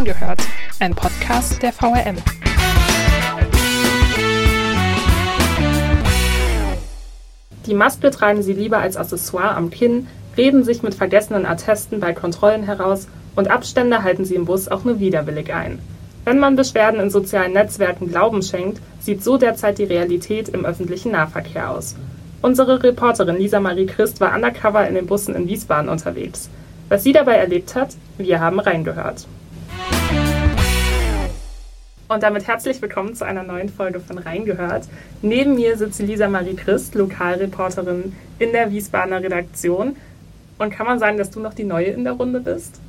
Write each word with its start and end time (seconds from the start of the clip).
Reingehört, 0.00 0.40
ein 0.78 0.94
Podcast 0.94 1.62
der 1.62 1.74
VRM. 1.74 2.16
Die 7.66 7.74
Maske 7.74 8.10
tragen 8.10 8.42
sie 8.42 8.54
lieber 8.54 8.78
als 8.78 8.96
Accessoire 8.96 9.54
am 9.56 9.68
Kinn, 9.68 10.06
reden 10.38 10.64
sich 10.64 10.82
mit 10.82 10.94
vergessenen 10.94 11.44
Attesten 11.44 12.00
bei 12.00 12.14
Kontrollen 12.14 12.62
heraus 12.62 13.08
und 13.36 13.50
Abstände 13.50 14.02
halten 14.02 14.24
sie 14.24 14.36
im 14.36 14.46
Bus 14.46 14.68
auch 14.68 14.84
nur 14.84 15.00
widerwillig 15.00 15.52
ein. 15.52 15.78
Wenn 16.24 16.38
man 16.38 16.56
Beschwerden 16.56 16.98
in 16.98 17.10
sozialen 17.10 17.52
Netzwerken 17.52 18.08
Glauben 18.08 18.42
schenkt, 18.42 18.80
sieht 19.00 19.22
so 19.22 19.36
derzeit 19.36 19.76
die 19.76 19.84
Realität 19.84 20.48
im 20.48 20.64
öffentlichen 20.64 21.12
Nahverkehr 21.12 21.70
aus. 21.70 21.94
Unsere 22.40 22.82
Reporterin 22.82 23.36
Lisa 23.36 23.60
Marie 23.60 23.84
Christ 23.84 24.18
war 24.22 24.34
undercover 24.34 24.88
in 24.88 24.94
den 24.94 25.06
Bussen 25.06 25.34
in 25.34 25.46
Wiesbaden 25.46 25.90
unterwegs. 25.90 26.48
Was 26.88 27.02
sie 27.02 27.12
dabei 27.12 27.34
erlebt 27.34 27.74
hat, 27.74 27.96
wir 28.16 28.40
haben 28.40 28.60
reingehört. 28.60 29.26
Und 32.10 32.24
damit 32.24 32.48
herzlich 32.48 32.82
willkommen 32.82 33.14
zu 33.14 33.24
einer 33.24 33.44
neuen 33.44 33.68
Folge 33.68 34.00
von 34.00 34.18
Reingehört. 34.18 34.88
Neben 35.22 35.54
mir 35.54 35.76
sitzt 35.76 36.00
Lisa 36.00 36.28
Marie 36.28 36.56
Christ, 36.56 36.96
Lokalreporterin 36.96 38.12
in 38.40 38.50
der 38.50 38.72
Wiesbadener 38.72 39.22
Redaktion. 39.22 39.94
Und 40.58 40.70
kann 40.70 40.86
man 40.86 40.98
sagen, 40.98 41.18
dass 41.18 41.30
du 41.30 41.38
noch 41.38 41.54
die 41.54 41.62
Neue 41.62 41.86
in 41.86 42.02
der 42.02 42.14
Runde 42.14 42.40
bist? 42.40 42.80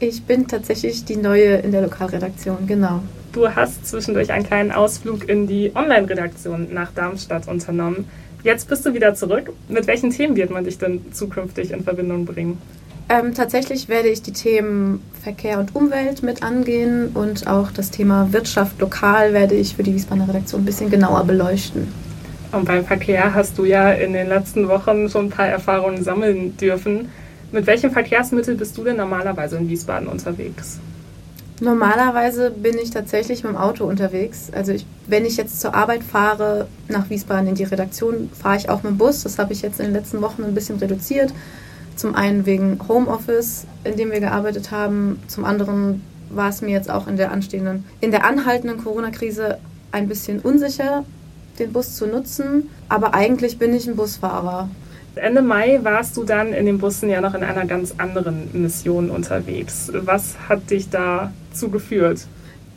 Ich 0.00 0.22
bin 0.22 0.48
tatsächlich 0.48 1.04
die 1.04 1.16
Neue 1.16 1.56
in 1.56 1.70
der 1.70 1.82
Lokalredaktion, 1.82 2.66
genau. 2.66 3.02
Du 3.32 3.46
hast 3.46 3.86
zwischendurch 3.86 4.32
einen 4.32 4.46
kleinen 4.46 4.72
Ausflug 4.72 5.28
in 5.28 5.46
die 5.46 5.72
Online-Redaktion 5.74 6.72
nach 6.72 6.92
Darmstadt 6.92 7.48
unternommen. 7.48 8.08
Jetzt 8.42 8.70
bist 8.70 8.86
du 8.86 8.94
wieder 8.94 9.14
zurück. 9.14 9.52
Mit 9.68 9.86
welchen 9.86 10.12
Themen 10.12 10.34
wird 10.34 10.50
man 10.50 10.64
dich 10.64 10.78
denn 10.78 11.12
zukünftig 11.12 11.72
in 11.72 11.84
Verbindung 11.84 12.24
bringen? 12.24 12.56
Ähm, 13.12 13.34
tatsächlich 13.34 13.90
werde 13.90 14.08
ich 14.08 14.22
die 14.22 14.32
Themen 14.32 15.02
Verkehr 15.22 15.58
und 15.58 15.76
Umwelt 15.76 16.22
mit 16.22 16.42
angehen 16.42 17.10
und 17.12 17.46
auch 17.46 17.70
das 17.70 17.90
Thema 17.90 18.32
Wirtschaft 18.32 18.80
lokal 18.80 19.34
werde 19.34 19.54
ich 19.54 19.76
für 19.76 19.82
die 19.82 19.94
Wiesbadener 19.94 20.28
Redaktion 20.28 20.62
ein 20.62 20.64
bisschen 20.64 20.90
genauer 20.90 21.24
beleuchten. 21.24 21.92
Und 22.52 22.64
beim 22.64 22.86
Verkehr 22.86 23.34
hast 23.34 23.58
du 23.58 23.66
ja 23.66 23.90
in 23.90 24.14
den 24.14 24.28
letzten 24.28 24.66
Wochen 24.66 25.10
schon 25.10 25.26
ein 25.26 25.30
paar 25.30 25.46
Erfahrungen 25.46 26.02
sammeln 26.02 26.56
dürfen. 26.56 27.10
Mit 27.50 27.66
welchem 27.66 27.90
Verkehrsmittel 27.90 28.54
bist 28.54 28.78
du 28.78 28.84
denn 28.84 28.96
normalerweise 28.96 29.58
in 29.58 29.68
Wiesbaden 29.68 30.08
unterwegs? 30.08 30.80
Normalerweise 31.60 32.50
bin 32.50 32.78
ich 32.78 32.92
tatsächlich 32.92 33.44
mit 33.44 33.52
dem 33.52 33.58
Auto 33.58 33.84
unterwegs. 33.84 34.48
Also 34.52 34.72
ich, 34.72 34.86
wenn 35.06 35.26
ich 35.26 35.36
jetzt 35.36 35.60
zur 35.60 35.74
Arbeit 35.74 36.02
fahre, 36.02 36.66
nach 36.88 37.10
Wiesbaden 37.10 37.48
in 37.48 37.56
die 37.56 37.64
Redaktion, 37.64 38.30
fahre 38.32 38.56
ich 38.56 38.70
auch 38.70 38.82
mit 38.82 38.92
dem 38.92 38.98
Bus. 38.98 39.22
Das 39.22 39.38
habe 39.38 39.52
ich 39.52 39.60
jetzt 39.60 39.80
in 39.80 39.86
den 39.86 39.94
letzten 39.94 40.22
Wochen 40.22 40.44
ein 40.44 40.54
bisschen 40.54 40.78
reduziert. 40.78 41.32
Zum 42.02 42.16
einen 42.16 42.46
wegen 42.46 42.80
Homeoffice, 42.88 43.64
in 43.84 43.96
dem 43.96 44.10
wir 44.10 44.18
gearbeitet 44.18 44.72
haben. 44.72 45.22
Zum 45.28 45.44
anderen 45.44 46.02
war 46.30 46.48
es 46.48 46.60
mir 46.60 46.70
jetzt 46.70 46.90
auch 46.90 47.06
in 47.06 47.16
der 47.16 47.30
anstehenden, 47.30 47.84
in 48.00 48.10
der 48.10 48.24
anhaltenden 48.24 48.82
Corona-Krise 48.82 49.58
ein 49.92 50.08
bisschen 50.08 50.40
unsicher, 50.40 51.04
den 51.60 51.72
Bus 51.72 51.94
zu 51.94 52.08
nutzen. 52.08 52.70
Aber 52.88 53.14
eigentlich 53.14 53.56
bin 53.56 53.72
ich 53.72 53.86
ein 53.86 53.94
Busfahrer. 53.94 54.68
Ende 55.14 55.42
Mai 55.42 55.78
warst 55.84 56.16
du 56.16 56.24
dann 56.24 56.52
in 56.52 56.66
den 56.66 56.78
Bussen 56.78 57.08
ja 57.08 57.20
noch 57.20 57.34
in 57.34 57.44
einer 57.44 57.66
ganz 57.66 57.94
anderen 57.98 58.50
Mission 58.52 59.08
unterwegs. 59.08 59.92
Was 59.94 60.34
hat 60.48 60.70
dich 60.70 60.90
dazu 60.90 61.70
geführt? 61.70 62.26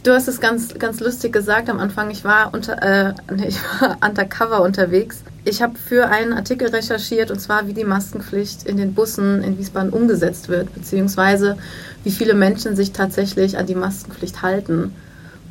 Du 0.03 0.11
hast 0.11 0.27
es 0.27 0.39
ganz, 0.39 0.75
ganz 0.77 0.99
lustig 0.99 1.33
gesagt 1.33 1.67
am 1.71 1.79
Anfang. 1.79 2.11
Ich 2.11 2.23
war, 2.23 2.53
unter, 2.53 2.79
äh, 2.83 3.13
nee, 3.35 3.47
ich 3.47 3.59
war 3.81 3.97
undercover 4.07 4.61
unterwegs. 4.61 5.23
Ich 5.47 5.61
habe 5.61 5.77
für 5.77 6.07
einen 6.07 6.33
Artikel 6.33 6.69
recherchiert 6.69 7.29
und 7.29 7.39
zwar, 7.39 7.67
wie 7.67 7.73
die 7.73 7.83
Maskenpflicht 7.83 8.63
in 8.63 8.77
den 8.77 8.95
Bussen 8.95 9.43
in 9.43 9.59
Wiesbaden 9.59 9.91
umgesetzt 9.91 10.49
wird, 10.49 10.73
beziehungsweise 10.73 11.55
wie 12.03 12.09
viele 12.09 12.33
Menschen 12.33 12.75
sich 12.75 12.93
tatsächlich 12.93 13.55
an 13.55 13.67
die 13.67 13.75
Maskenpflicht 13.75 14.41
halten. 14.41 14.91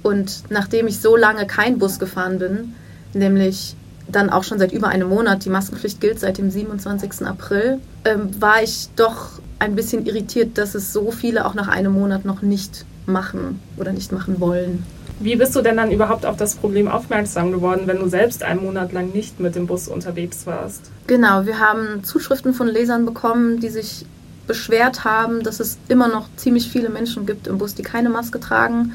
Und 0.03 0.43
nachdem 0.51 0.89
ich 0.89 1.01
so 1.01 1.17
lange 1.17 1.47
kein 1.47 1.79
Bus 1.79 2.01
gefahren 2.01 2.41
bin, 2.41 2.75
nämlich 3.13 3.77
dann 4.09 4.31
auch 4.31 4.43
schon 4.43 4.59
seit 4.59 4.73
über 4.73 4.89
einem 4.89 5.09
Monat, 5.09 5.45
die 5.45 5.51
Maskenpflicht 5.51 6.01
gilt 6.01 6.19
seit 6.19 6.39
dem 6.39 6.51
27. 6.51 7.25
April, 7.25 7.79
ähm, 8.05 8.31
war 8.41 8.65
ich 8.65 8.89
doch 8.97 9.41
ein 9.61 9.77
bisschen 9.77 10.07
irritiert, 10.07 10.59
dass 10.59 10.75
es 10.75 10.93
so 10.93 11.13
viele 11.13 11.47
auch 11.47 11.55
nach 11.55 11.69
einem 11.69 11.93
Monat 11.93 12.25
noch 12.25 12.43
nicht 12.43 12.85
machen 13.07 13.61
oder 13.77 13.93
nicht 13.93 14.11
machen 14.11 14.41
wollen. 14.41 14.85
Wie 15.21 15.37
bist 15.37 15.55
du 15.55 15.63
denn 15.63 15.77
dann 15.77 15.93
überhaupt 15.93 16.27
auf 16.27 16.37
das 16.37 16.57
Problem 16.57 16.89
aufmerksam 16.89 17.53
geworden, 17.53 17.83
wenn 17.87 17.99
du 17.99 18.09
selbst 18.09 18.43
einen 18.43 18.63
Monat 18.63 18.93
lang 18.93 19.11
nicht 19.11 19.39
mit 19.41 19.55
dem 19.55 19.67
Bus 19.67 19.89
unterwegs 19.89 20.47
warst? 20.47 20.91
Genau, 21.07 21.47
wir 21.47 21.61
haben 21.61 22.03
Zuschriften 22.03 22.53
von 22.53 22.67
Lesern 22.67 23.05
bekommen, 23.05 23.61
die 23.61 23.69
sich 23.69 24.07
beschwert 24.47 25.05
haben, 25.05 25.43
dass 25.43 25.61
es 25.61 25.79
immer 25.89 26.09
noch 26.09 26.29
ziemlich 26.37 26.69
viele 26.69 26.89
Menschen 26.89 27.27
gibt 27.27 27.47
im 27.47 27.59
Bus, 27.59 27.75
die 27.75 27.83
keine 27.83 28.11
Maske 28.11 28.41
tragen, 28.41 28.93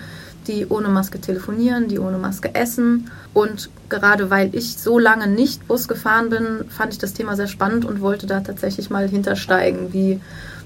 die 0.47 0.66
ohne 0.68 0.90
Maske 0.90 1.19
telefonieren, 1.19 1.88
die 1.88 2.00
ohne 2.00 2.18
Maske 2.18 2.53
essen. 2.53 3.09
Und 3.34 3.69
gerade 3.88 4.30
weil 4.30 4.53
ich 4.53 4.78
so 4.78 5.00
lange 5.00 5.28
nicht 5.28 5.68
Bus 5.68 5.88
gefahren 5.88 6.30
bin, 6.30 6.66
fand 6.69 6.94
ich 6.94 7.00
das 7.00 7.13
Thema 7.13 7.36
sehr 7.36 7.47
spannend 7.47 7.86
und 7.86 8.01
wollte 8.01 8.28
da 8.28 8.41
tatsächlich 8.41 8.90
mal 8.90 9.07
hintersteigen, 9.07 9.94
wie 9.94 10.19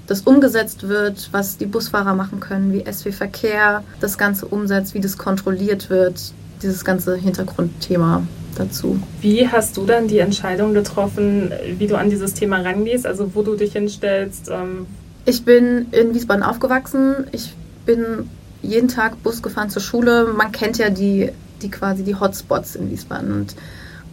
das 0.08 0.22
umgesetzt 0.22 0.88
wird, 0.88 1.30
was 1.32 1.58
die 1.58 1.66
Busfahrer 1.66 2.14
machen 2.14 2.40
können, 2.40 2.74
wie 2.74 2.84
SW 2.92 3.12
Verkehr 3.12 3.84
das 4.00 4.18
Ganze 4.18 4.46
umsetzt, 4.46 4.94
wie 4.94 5.00
das 5.00 5.18
kontrolliert 5.18 5.90
wird, 5.90 6.34
dieses 6.62 6.84
ganze 6.84 7.16
Hintergrundthema 7.16 8.24
dazu. 8.58 9.00
Wie 9.22 9.48
hast 9.48 9.78
du 9.78 9.86
dann 9.86 10.08
die 10.08 10.20
Entscheidung 10.20 10.74
getroffen, 10.74 11.52
wie 11.78 11.88
du 11.88 11.96
an 11.96 12.10
dieses 12.10 12.34
Thema 12.34 12.62
rangehst, 12.62 13.06
also 13.06 13.34
wo 13.34 13.42
du 13.42 13.56
dich 13.56 13.74
hinstellst? 13.74 14.50
Ähm 14.50 14.86
ich 15.26 15.46
bin 15.46 15.88
in 15.92 16.14
Wiesbaden 16.14 16.44
aufgewachsen. 16.44 17.28
Ich 17.32 17.54
bin 17.86 18.30
jeden 18.62 18.88
Tag 18.88 19.22
Bus 19.24 19.42
gefahren 19.42 19.70
zur 19.70 19.82
Schule. 19.82 20.26
Man 20.26 20.52
kennt 20.52 20.78
ja 20.78 20.90
die, 20.90 21.32
die 21.62 21.70
quasi 21.70 22.04
die 22.04 22.16
Hotspots 22.16 22.76
in 22.76 22.92
Wiesbaden. 22.92 23.32
Und 23.32 23.56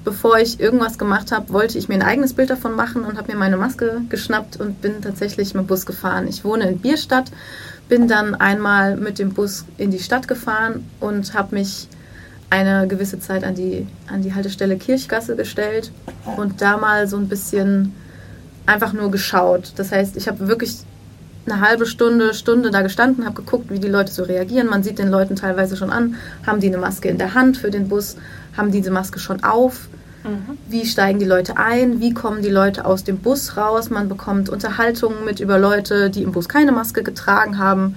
bevor 0.05 0.39
ich 0.39 0.61
irgendwas 0.61 0.99
gemacht 0.99 1.33
habe, 1.33 1.53
wollte 1.53 1.79
ich 1.79 1.89
mir 1.89 1.95
ein 1.95 2.03
eigenes 2.03 2.35
Bild 2.35 2.51
davon 2.51 2.75
machen 2.75 3.05
und 3.05 3.19
habe 3.19 3.33
mir 3.33 3.39
meine 3.39 3.57
Maske 3.57 4.03
geschnappt 4.09 4.59
und 4.59 4.81
bin 4.81 5.03
tatsächlich 5.03 5.55
mit 5.55 5.65
dem 5.65 5.67
Bus 5.67 5.87
gefahren. 5.87 6.27
Ich 6.29 6.45
wohne 6.45 6.69
in 6.69 6.79
Bierstadt, 6.79 7.31
bin 7.89 8.09
dann 8.09 8.35
einmal 8.35 8.97
mit 8.97 9.19
dem 9.19 9.35
Bus 9.35 9.65
in 9.77 9.91
die 9.91 9.99
Stadt 9.99 10.29
gefahren 10.29 10.89
und 11.01 11.35
habe 11.35 11.55
mich 11.57 11.89
eine 12.49 12.89
gewisse 12.89 13.21
Zeit 13.21 13.45
an 13.45 13.55
die, 13.55 13.87
an 14.09 14.23
die 14.23 14.35
Haltestelle 14.35 14.77
Kirchgasse 14.77 15.37
gestellt 15.37 15.93
und 16.37 16.61
da 16.61 16.77
mal 16.77 17.07
so 17.07 17.17
ein 17.17 17.29
bisschen 17.29 17.95
einfach 18.67 18.93
nur 18.93 19.11
geschaut. 19.11 19.73
Das 19.77 19.93
heißt, 19.93 20.17
ich 20.17 20.29
habe 20.29 20.49
wirklich 20.49 20.79
eine 21.51 21.61
halbe 21.61 21.87
Stunde, 21.87 22.35
Stunde 22.35 22.71
da 22.71 22.83
gestanden, 22.83 23.25
habe 23.25 23.43
geguckt, 23.43 23.71
wie 23.71 23.79
die 23.79 23.89
Leute 23.89 24.13
so 24.13 24.23
reagieren. 24.23 24.69
Man 24.69 24.83
sieht 24.83 24.99
den 24.99 25.09
Leuten 25.09 25.37
teilweise 25.37 25.77
schon 25.77 25.91
an, 25.91 26.17
haben 26.47 26.61
die 26.61 26.69
eine 26.69 26.79
Maske 26.79 27.09
in 27.09 27.19
der 27.19 27.35
Hand 27.35 27.57
für 27.57 27.71
den 27.71 27.89
Bus, 27.89 28.17
haben 28.57 28.71
diese 28.71 28.91
Maske 28.91 29.19
schon 29.19 29.43
auf. 29.43 29.89
Mhm. 30.25 30.59
Wie 30.69 30.87
steigen 30.87 31.19
die 31.19 31.25
Leute 31.25 31.57
ein? 31.57 32.01
Wie 32.01 32.13
kommen 32.13 32.43
die 32.43 32.51
Leute 32.51 32.85
aus 32.85 33.05
dem 33.05 33.19
Bus 33.19 33.57
raus? 33.57 33.91
Man 33.91 34.09
bekommt 34.09 34.49
Unterhaltungen 34.49 35.25
mit 35.25 35.41
über 35.41 35.59
Leute, 35.59 36.11
die 36.11 36.23
im 36.23 36.33
Bus 36.33 36.49
keine 36.49 36.73
Maske 36.73 37.03
getragen 37.03 37.59
haben. 37.59 37.97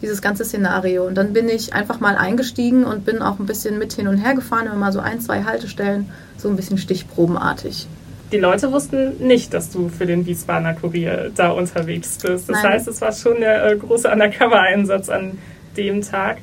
Dieses 0.00 0.22
ganze 0.22 0.44
Szenario. 0.44 1.06
Und 1.06 1.16
dann 1.16 1.32
bin 1.32 1.48
ich 1.48 1.74
einfach 1.74 1.98
mal 1.98 2.16
eingestiegen 2.16 2.84
und 2.84 3.04
bin 3.04 3.20
auch 3.20 3.38
ein 3.40 3.46
bisschen 3.46 3.78
mit 3.78 3.92
hin 3.92 4.06
und 4.08 4.18
her 4.18 4.34
gefahren, 4.34 4.66
immer 4.66 4.76
mal 4.76 4.92
so 4.92 5.00
ein, 5.00 5.20
zwei 5.20 5.42
Haltestellen, 5.42 6.08
so 6.36 6.48
ein 6.48 6.56
bisschen 6.56 6.78
stichprobenartig 6.78 7.88
die 8.32 8.38
Leute 8.38 8.72
wussten 8.72 9.16
nicht, 9.26 9.54
dass 9.54 9.70
du 9.70 9.88
für 9.88 10.06
den 10.06 10.26
Wiesbadener 10.26 10.74
Kurier 10.74 11.30
da 11.34 11.50
unterwegs 11.50 12.18
bist. 12.18 12.48
Das 12.48 12.62
Nein. 12.62 12.72
heißt, 12.72 12.88
es 12.88 13.00
war 13.00 13.12
schon 13.12 13.40
der 13.40 13.64
äh, 13.64 13.76
große 13.76 14.10
Undercover-Einsatz 14.10 15.08
an 15.08 15.38
dem 15.76 16.02
Tag. 16.02 16.38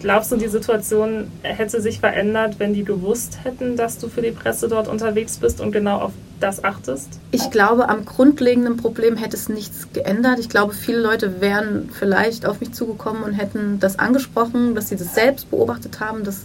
Glaubst 0.00 0.30
du, 0.30 0.36
die 0.36 0.46
Situation 0.46 1.28
hätte 1.42 1.80
sich 1.80 1.98
verändert, 1.98 2.60
wenn 2.60 2.72
die 2.72 2.84
gewusst 2.84 3.38
hätten, 3.42 3.76
dass 3.76 3.98
du 3.98 4.08
für 4.08 4.22
die 4.22 4.30
Presse 4.30 4.68
dort 4.68 4.86
unterwegs 4.86 5.38
bist 5.38 5.60
und 5.60 5.72
genau 5.72 5.98
auf 5.98 6.12
das 6.38 6.62
achtest? 6.62 7.18
Ich 7.32 7.50
glaube, 7.50 7.88
am 7.88 8.04
grundlegenden 8.04 8.76
Problem 8.76 9.16
hätte 9.16 9.36
es 9.36 9.48
nichts 9.48 9.88
geändert. 9.92 10.38
Ich 10.38 10.48
glaube, 10.48 10.72
viele 10.72 11.00
Leute 11.00 11.40
wären 11.40 11.90
vielleicht 11.92 12.46
auf 12.46 12.60
mich 12.60 12.72
zugekommen 12.72 13.24
und 13.24 13.32
hätten 13.32 13.80
das 13.80 13.98
angesprochen, 13.98 14.76
dass 14.76 14.88
sie 14.88 14.96
das 14.96 15.16
selbst 15.16 15.50
beobachtet 15.50 15.98
haben. 15.98 16.22
Das 16.22 16.44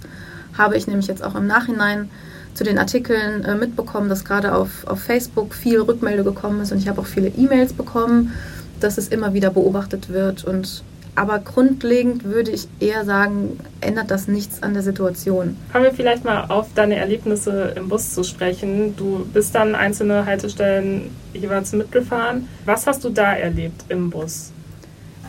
habe 0.57 0.75
ich 0.75 0.87
nämlich 0.87 1.05
jetzt 1.05 1.23
auch 1.23 1.35
im 1.35 1.45
Nachhinein 1.45 2.09
zu 2.53 2.63
den 2.63 2.77
Artikeln 2.77 3.43
äh, 3.43 3.55
mitbekommen, 3.55 4.09
dass 4.09 4.25
gerade 4.25 4.53
auf, 4.55 4.85
auf 4.85 5.01
Facebook 5.01 5.53
viel 5.53 5.81
Rückmelde 5.81 6.23
gekommen 6.23 6.61
ist 6.61 6.71
und 6.71 6.77
ich 6.77 6.87
habe 6.87 7.01
auch 7.01 7.05
viele 7.05 7.29
E-Mails 7.29 7.73
bekommen, 7.73 8.33
dass 8.79 8.97
es 8.97 9.07
immer 9.07 9.33
wieder 9.33 9.49
beobachtet 9.49 10.09
wird. 10.09 10.43
Und 10.43 10.83
aber 11.15 11.39
grundlegend 11.39 12.23
würde 12.23 12.51
ich 12.51 12.67
eher 12.79 13.05
sagen, 13.05 13.59
ändert 13.81 14.09
das 14.09 14.27
nichts 14.27 14.63
an 14.63 14.73
der 14.73 14.81
Situation. 14.81 15.55
Kommen 15.71 15.85
wir 15.85 15.93
vielleicht 15.93 16.25
mal 16.25 16.45
auf 16.45 16.67
deine 16.73 16.95
Erlebnisse 16.95 17.73
im 17.75 17.87
Bus 17.87 18.13
zu 18.13 18.23
sprechen. 18.23 18.95
Du 18.95 19.25
bist 19.31 19.53
dann 19.53 19.75
einzelne 19.75 20.25
Haltestellen 20.25 21.11
jeweils 21.33 21.71
mitgefahren. 21.73 22.47
Was 22.65 22.87
hast 22.87 23.03
du 23.03 23.09
da 23.09 23.33
erlebt 23.33 23.85
im 23.89 24.09
Bus? 24.09 24.51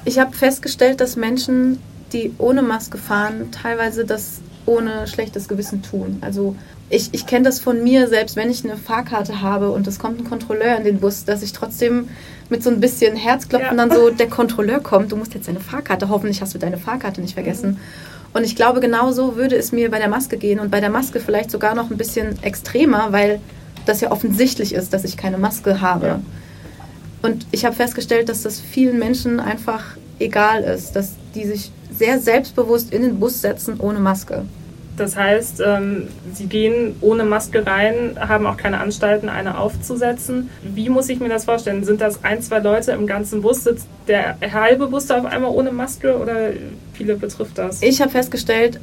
Ich 0.07 0.19
habe 0.19 0.35
festgestellt, 0.35 1.01
dass 1.01 1.17
Menschen, 1.17 1.79
die 2.13 2.33
ohne 2.39 2.63
Maske 2.63 2.97
fahren, 2.97 3.51
teilweise 3.53 4.07
das 4.07 4.41
ohne 4.67 5.07
schlechtes 5.07 5.49
Gewissen 5.49 5.83
tun. 5.83 6.19
Also 6.23 6.57
ich, 6.91 7.11
ich 7.13 7.27
kenne 7.27 7.45
das 7.45 7.61
von 7.61 7.83
mir, 7.83 8.09
selbst 8.09 8.37
wenn 8.37 8.51
ich 8.51 8.65
eine 8.65 8.77
Fahrkarte 8.77 9.41
habe 9.41 9.71
und 9.71 9.87
es 9.87 9.99
kommt 9.99 10.21
ein 10.21 10.25
Kontrolleur 10.25 10.77
in 10.77 10.85
den 10.85 11.01
Bus, 11.01 11.25
dass 11.25 11.43
ich 11.43 11.53
trotzdem 11.53 12.09
mit 12.51 12.63
so 12.63 12.71
ein 12.71 12.81
bisschen 12.81 13.17
Herzklopfen 13.17 13.77
ja. 13.79 13.87
dann 13.87 13.91
so, 13.91 14.11
der 14.11 14.29
Kontrolleur 14.29 14.81
kommt, 14.81 15.11
du 15.13 15.17
musst 15.17 15.35
jetzt 15.35 15.49
deine 15.49 15.61
Fahrkarte, 15.61 16.09
hoffentlich 16.09 16.43
hast 16.43 16.55
du 16.55 16.59
deine 16.59 16.77
Fahrkarte 16.77 17.21
nicht 17.21 17.35
vergessen. 17.35 17.71
Mhm. 17.71 17.79
Und 18.35 18.45
ich 18.45 18.57
glaube, 18.57 18.81
genauso 18.81 19.37
würde 19.37 19.57
es 19.57 19.73
mir 19.73 19.91
bei 19.91 19.99
der 19.99 20.09
Maske 20.09 20.37
gehen 20.37 20.59
und 20.59 20.71
bei 20.71 20.81
der 20.81 20.91
Maske 20.91 21.21
vielleicht 21.21 21.51
sogar 21.51 21.75
noch 21.75 21.91
ein 21.91 21.97
bisschen 21.97 22.43
extremer, 22.43 23.13
weil 23.13 23.41
das 23.87 24.01
ja 24.01 24.11
offensichtlich 24.11 24.75
ist, 24.75 24.93
dass 24.93 25.05
ich 25.05 25.17
keine 25.17 25.39
Maske 25.39 25.81
habe. 25.81 26.07
Ja. 26.07 26.21
Und 27.23 27.47
ich 27.53 27.65
habe 27.65 27.75
festgestellt, 27.75 28.29
dass 28.29 28.43
das 28.43 28.61
vielen 28.61 28.99
Menschen 28.99 29.41
einfach 29.41 29.97
egal 30.19 30.63
ist, 30.65 30.97
dass 30.97 31.13
die 31.35 31.45
sich 31.45 31.71
sehr 31.97 32.19
selbstbewusst 32.19 32.93
in 32.93 33.03
den 33.03 33.21
Bus 33.21 33.41
setzen 33.41 33.79
ohne 33.79 34.01
Maske. 34.01 34.45
Das 34.97 35.17
heißt, 35.17 35.61
ähm, 35.65 36.09
sie 36.33 36.47
gehen 36.47 36.95
ohne 37.01 37.25
Maske 37.25 37.67
rein, 37.67 38.17
haben 38.21 38.47
auch 38.47 38.57
keine 38.57 38.79
Anstalten, 38.81 39.29
eine 39.29 39.59
aufzusetzen. 39.59 40.51
Wie 40.63 40.89
muss 40.89 41.09
ich 41.09 41.19
mir 41.19 41.29
das 41.29 41.47
vorstellen? 41.47 41.85
Sind 41.85 42.01
das 42.01 42.23
ein, 42.23 42.43
zwei 42.43 42.61
Leute 42.61 42.93
im 42.93 43.07
ganzen 43.07 43.43
Bus? 43.43 43.65
Sitzt 43.65 43.89
der 44.07 44.37
halbe 44.53 44.87
Bus 44.87 45.07
da 45.07 45.19
auf 45.19 45.25
einmal 45.25 45.51
ohne 45.51 45.73
Maske 45.73 46.17
oder 46.17 46.51
viele 46.93 47.17
betrifft 47.17 47.59
das? 47.59 47.83
Ich 47.83 48.01
habe 48.01 48.13
festgestellt, 48.13 48.79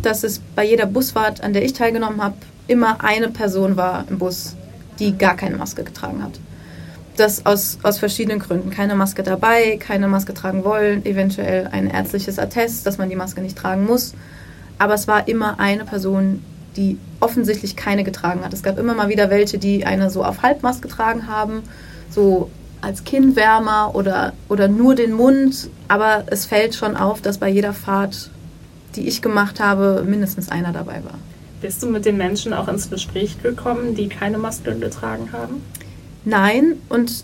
dass 0.00 0.24
es 0.24 0.40
bei 0.56 0.64
jeder 0.64 0.86
Busfahrt, 0.86 1.42
an 1.42 1.52
der 1.52 1.64
ich 1.64 1.74
teilgenommen 1.74 2.22
habe, 2.22 2.36
immer 2.66 3.04
eine 3.04 3.28
Person 3.28 3.76
war 3.76 4.06
im 4.08 4.18
Bus, 4.18 4.56
die 4.98 5.16
gar 5.16 5.36
keine 5.36 5.56
Maske 5.56 5.84
getragen 5.84 6.22
hat. 6.22 6.40
Das 7.16 7.44
aus, 7.44 7.78
aus 7.82 7.98
verschiedenen 7.98 8.38
Gründen. 8.38 8.70
Keine 8.70 8.94
Maske 8.94 9.22
dabei, 9.22 9.76
keine 9.76 10.08
Maske 10.08 10.32
tragen 10.32 10.64
wollen, 10.64 11.04
eventuell 11.04 11.68
ein 11.70 11.88
ärztliches 11.90 12.38
Attest, 12.38 12.86
dass 12.86 12.96
man 12.96 13.10
die 13.10 13.16
Maske 13.16 13.42
nicht 13.42 13.58
tragen 13.58 13.84
muss. 13.84 14.14
Aber 14.82 14.94
es 14.94 15.06
war 15.06 15.28
immer 15.28 15.60
eine 15.60 15.84
Person, 15.84 16.42
die 16.76 16.98
offensichtlich 17.20 17.76
keine 17.76 18.02
getragen 18.02 18.44
hat. 18.44 18.52
Es 18.52 18.64
gab 18.64 18.80
immer 18.80 18.94
mal 18.94 19.08
wieder 19.08 19.30
welche, 19.30 19.56
die 19.56 19.86
eine 19.86 20.10
so 20.10 20.24
auf 20.24 20.42
Halbmast 20.42 20.82
getragen 20.82 21.28
haben, 21.28 21.62
so 22.10 22.50
als 22.80 23.04
Kinnwärmer 23.04 23.94
oder, 23.94 24.32
oder 24.48 24.66
nur 24.66 24.96
den 24.96 25.12
Mund. 25.12 25.70
Aber 25.86 26.24
es 26.26 26.46
fällt 26.46 26.74
schon 26.74 26.96
auf, 26.96 27.22
dass 27.22 27.38
bei 27.38 27.48
jeder 27.48 27.72
Fahrt, 27.72 28.28
die 28.96 29.06
ich 29.06 29.22
gemacht 29.22 29.60
habe, 29.60 30.02
mindestens 30.04 30.48
einer 30.48 30.72
dabei 30.72 31.04
war. 31.04 31.14
Bist 31.60 31.80
du 31.84 31.86
mit 31.86 32.04
den 32.04 32.16
Menschen 32.16 32.52
auch 32.52 32.66
ins 32.66 32.90
Gespräch 32.90 33.40
gekommen, 33.40 33.94
die 33.94 34.08
keine 34.08 34.36
Maske 34.36 34.74
getragen 34.74 35.28
haben? 35.32 35.62
Nein, 36.24 36.74
und 36.88 37.22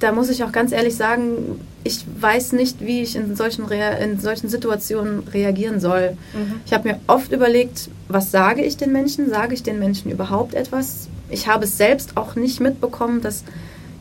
da 0.00 0.12
muss 0.12 0.28
ich 0.28 0.44
auch 0.44 0.52
ganz 0.52 0.70
ehrlich 0.70 0.96
sagen, 0.96 1.58
ich 1.84 2.04
weiß 2.18 2.52
nicht, 2.52 2.80
wie 2.80 3.02
ich 3.02 3.14
in 3.14 3.36
solchen, 3.36 3.66
Rea 3.66 3.90
in 3.90 4.18
solchen 4.18 4.48
Situationen 4.48 5.20
reagieren 5.32 5.80
soll. 5.80 6.16
Mhm. 6.32 6.60
Ich 6.64 6.72
habe 6.72 6.88
mir 6.88 7.00
oft 7.06 7.30
überlegt, 7.30 7.90
was 8.08 8.30
sage 8.30 8.62
ich 8.62 8.78
den 8.78 8.90
Menschen? 8.90 9.28
Sage 9.28 9.52
ich 9.54 9.62
den 9.62 9.78
Menschen 9.78 10.10
überhaupt 10.10 10.54
etwas? 10.54 11.08
Ich 11.28 11.46
habe 11.46 11.64
es 11.64 11.76
selbst 11.76 12.16
auch 12.16 12.36
nicht 12.36 12.60
mitbekommen, 12.60 13.20
dass 13.20 13.44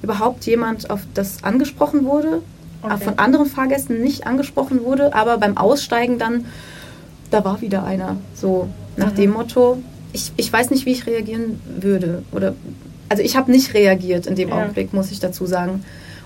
überhaupt 0.01 0.45
jemand 0.45 0.89
auf 0.89 1.01
das 1.13 1.44
angesprochen 1.44 2.06
wurde, 2.06 2.41
okay. 2.81 3.03
von 3.03 3.19
anderen 3.19 3.47
Fahrgästen 3.47 4.01
nicht 4.01 4.25
angesprochen 4.25 4.83
wurde, 4.83 5.13
aber 5.13 5.38
beim 5.38 5.57
Aussteigen 5.57 6.18
dann, 6.18 6.45
da 7.31 7.44
war 7.44 7.59
wieder 7.62 7.83
einer. 7.83 8.15
So 8.33 8.69
nach 8.95 9.12
mhm. 9.12 9.15
dem 9.15 9.31
Motto, 9.31 9.83
ich, 10.13 10.31
ich 10.38 10.51
weiß 10.51 10.69
nicht, 10.69 10.85
wie 10.85 10.91
ich 10.91 11.06
reagieren 11.06 11.59
würde. 11.81 12.24
Oder 12.31 12.56
also 13.09 13.24
ich 13.24 13.35
habe 13.35 13.51
nicht 13.51 13.74
reagiert 13.74 14.25
in 14.25 14.35
dem 14.35 14.50
ja. 14.50 14.56
Augenblick, 14.56 14.94
muss 14.94 15.12
ich 15.12 15.19
dazu 15.19 15.45
sagen. 15.45 15.83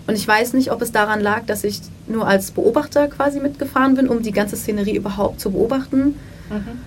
Und 0.07 0.15
ich 0.15 0.27
weiß 0.27 0.53
nicht, 0.53 0.71
ob 0.71 0.81
es 0.81 0.91
daran 0.91 1.19
lag, 1.19 1.45
dass 1.45 1.63
ich 1.65 1.81
nur 2.07 2.27
als 2.27 2.51
Beobachter 2.51 3.07
quasi 3.07 3.41
mitgefahren 3.41 3.95
bin, 3.95 4.07
um 4.07 4.21
die 4.21 4.31
ganze 4.31 4.55
Szenerie 4.55 4.95
überhaupt 4.95 5.41
zu 5.41 5.51
beobachten. 5.51 6.15
Mhm. 6.49 6.79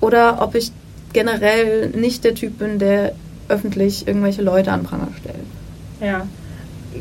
Oder 0.00 0.42
ob 0.42 0.56
ich 0.56 0.72
generell 1.12 1.90
nicht 1.90 2.24
der 2.24 2.34
Typ 2.34 2.58
bin, 2.58 2.78
der 2.78 3.12
öffentlich 3.48 4.06
irgendwelche 4.06 4.42
Leute 4.42 4.72
an 4.72 4.82
Pranger 4.82 5.08
stellt. 5.20 5.36
Ja. 6.00 6.26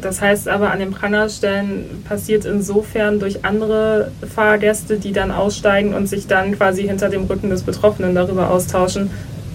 Das 0.02 0.22
heißt 0.22 0.48
aber, 0.48 0.72
an 0.72 0.80
den 0.80 0.92
Prangerstellen 0.92 2.04
passiert 2.08 2.46
insofern 2.46 3.20
durch 3.20 3.46
andere 3.46 4.12
Fahrgäste, 4.36 4.98
die 4.98 5.12
dann 5.12 5.32
aussteigen 5.32 5.94
und 5.94 6.08
sich 6.08 6.28
dann 6.28 6.56
quasi 6.56 6.84
hinter 6.84 7.10
dem 7.10 7.24
Rücken 7.24 7.50
des 7.50 7.64
Betroffenen 7.64 8.14
darüber 8.14 8.52
austauschen, 8.52 9.10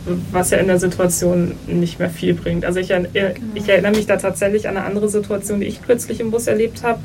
was 0.04 0.50
ja 0.50 0.58
in 0.58 0.66
der 0.66 0.78
Situation 0.78 1.54
nicht 1.66 1.99
mehr 1.99 2.10
viel 2.10 2.34
bringt. 2.34 2.64
Also 2.64 2.81
ich, 2.81 2.88
genau. 2.88 3.08
ich 3.54 3.69
erinnere 3.69 3.93
mich 3.93 4.06
da 4.06 4.16
tatsächlich 4.16 4.69
an 4.69 4.76
eine 4.76 4.87
andere 4.87 5.08
Situation, 5.08 5.60
die 5.60 5.66
ich 5.66 5.82
kürzlich 5.82 6.20
im 6.20 6.31
Bus 6.31 6.46
erlebt 6.46 6.82
habe. 6.82 7.00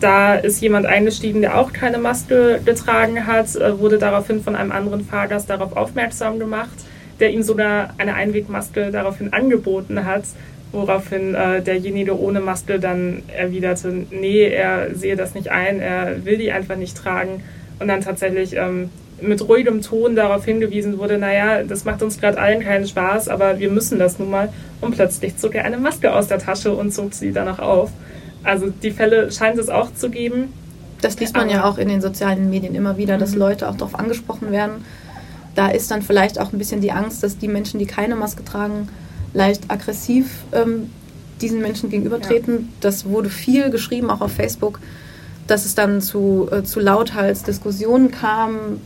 Da 0.00 0.34
ist 0.34 0.60
jemand 0.60 0.84
eingestiegen, 0.84 1.40
der 1.40 1.58
auch 1.58 1.72
keine 1.72 1.98
Maske 1.98 2.60
getragen 2.64 3.26
hat, 3.26 3.56
äh, 3.56 3.78
wurde 3.78 3.98
daraufhin 3.98 4.42
von 4.42 4.54
einem 4.54 4.72
anderen 4.72 5.04
Fahrgast 5.04 5.48
darauf 5.48 5.76
aufmerksam 5.76 6.38
gemacht, 6.38 6.84
der 7.20 7.30
ihm 7.30 7.42
sogar 7.42 7.94
eine 7.96 8.14
Einwegmaske 8.14 8.90
daraufhin 8.90 9.32
angeboten 9.32 10.04
hat, 10.04 10.24
woraufhin 10.72 11.34
äh, 11.34 11.62
derjenige 11.62 12.18
ohne 12.18 12.40
Maske 12.40 12.78
dann 12.78 13.22
erwiderte, 13.34 14.06
nee, 14.10 14.46
er 14.48 14.94
sehe 14.94 15.16
das 15.16 15.34
nicht 15.34 15.50
ein, 15.50 15.80
er 15.80 16.24
will 16.26 16.36
die 16.36 16.52
einfach 16.52 16.76
nicht 16.76 16.96
tragen 16.96 17.42
und 17.78 17.88
dann 17.88 18.02
tatsächlich 18.02 18.56
ähm, 18.56 18.90
mit 19.20 19.46
ruhigem 19.48 19.82
Ton 19.82 20.14
darauf 20.16 20.44
hingewiesen 20.44 20.98
wurde, 20.98 21.18
naja, 21.18 21.62
das 21.64 21.84
macht 21.84 22.02
uns 22.02 22.20
gerade 22.20 22.38
allen 22.38 22.60
keinen 22.60 22.86
Spaß, 22.86 23.28
aber 23.28 23.58
wir 23.58 23.70
müssen 23.70 23.98
das 23.98 24.18
nun 24.18 24.30
mal. 24.30 24.50
Und 24.80 24.94
plötzlich 24.94 25.36
zog 25.36 25.54
er 25.54 25.64
eine 25.64 25.78
Maske 25.78 26.14
aus 26.14 26.28
der 26.28 26.38
Tasche 26.38 26.72
und 26.72 26.92
zog 26.92 27.14
sie 27.14 27.32
danach 27.32 27.58
auf. 27.58 27.90
Also 28.44 28.68
die 28.68 28.90
Fälle 28.90 29.32
scheint 29.32 29.58
es 29.58 29.68
auch 29.68 29.92
zu 29.92 30.10
geben. 30.10 30.52
Das 31.00 31.18
liest 31.18 31.34
man 31.34 31.44
aber 31.44 31.52
ja 31.52 31.64
auch 31.64 31.78
in 31.78 31.88
den 31.88 32.00
sozialen 32.00 32.50
Medien 32.50 32.74
immer 32.74 32.96
wieder, 32.96 33.18
dass 33.18 33.32
mhm. 33.32 33.38
Leute 33.38 33.68
auch 33.68 33.76
darauf 33.76 33.98
angesprochen 33.98 34.52
werden. 34.52 34.84
Da 35.54 35.68
ist 35.68 35.90
dann 35.90 36.02
vielleicht 36.02 36.40
auch 36.40 36.52
ein 36.52 36.58
bisschen 36.58 36.80
die 36.80 36.92
Angst, 36.92 37.22
dass 37.22 37.38
die 37.38 37.48
Menschen, 37.48 37.78
die 37.78 37.86
keine 37.86 38.14
Maske 38.14 38.44
tragen, 38.44 38.88
leicht 39.34 39.64
aggressiv 39.68 40.44
ähm, 40.52 40.90
diesen 41.40 41.60
Menschen 41.60 41.90
gegenübertreten. 41.90 42.54
Ja. 42.54 42.64
Das 42.80 43.04
wurde 43.04 43.30
viel 43.30 43.70
geschrieben, 43.70 44.10
auch 44.10 44.20
auf 44.20 44.32
Facebook, 44.32 44.80
dass 45.46 45.64
es 45.64 45.74
dann 45.74 46.00
zu, 46.00 46.48
äh, 46.50 46.62
zu 46.62 46.80
Lauthals-Diskussionen 46.80 48.10
kam, 48.10 48.80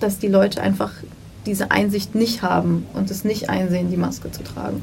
dass 0.00 0.18
die 0.18 0.28
Leute 0.28 0.60
einfach 0.60 0.92
diese 1.46 1.70
Einsicht 1.70 2.14
nicht 2.14 2.42
haben 2.42 2.86
und 2.94 3.10
es 3.10 3.24
nicht 3.24 3.48
einsehen, 3.48 3.90
die 3.90 3.96
Maske 3.96 4.30
zu 4.30 4.42
tragen. 4.42 4.82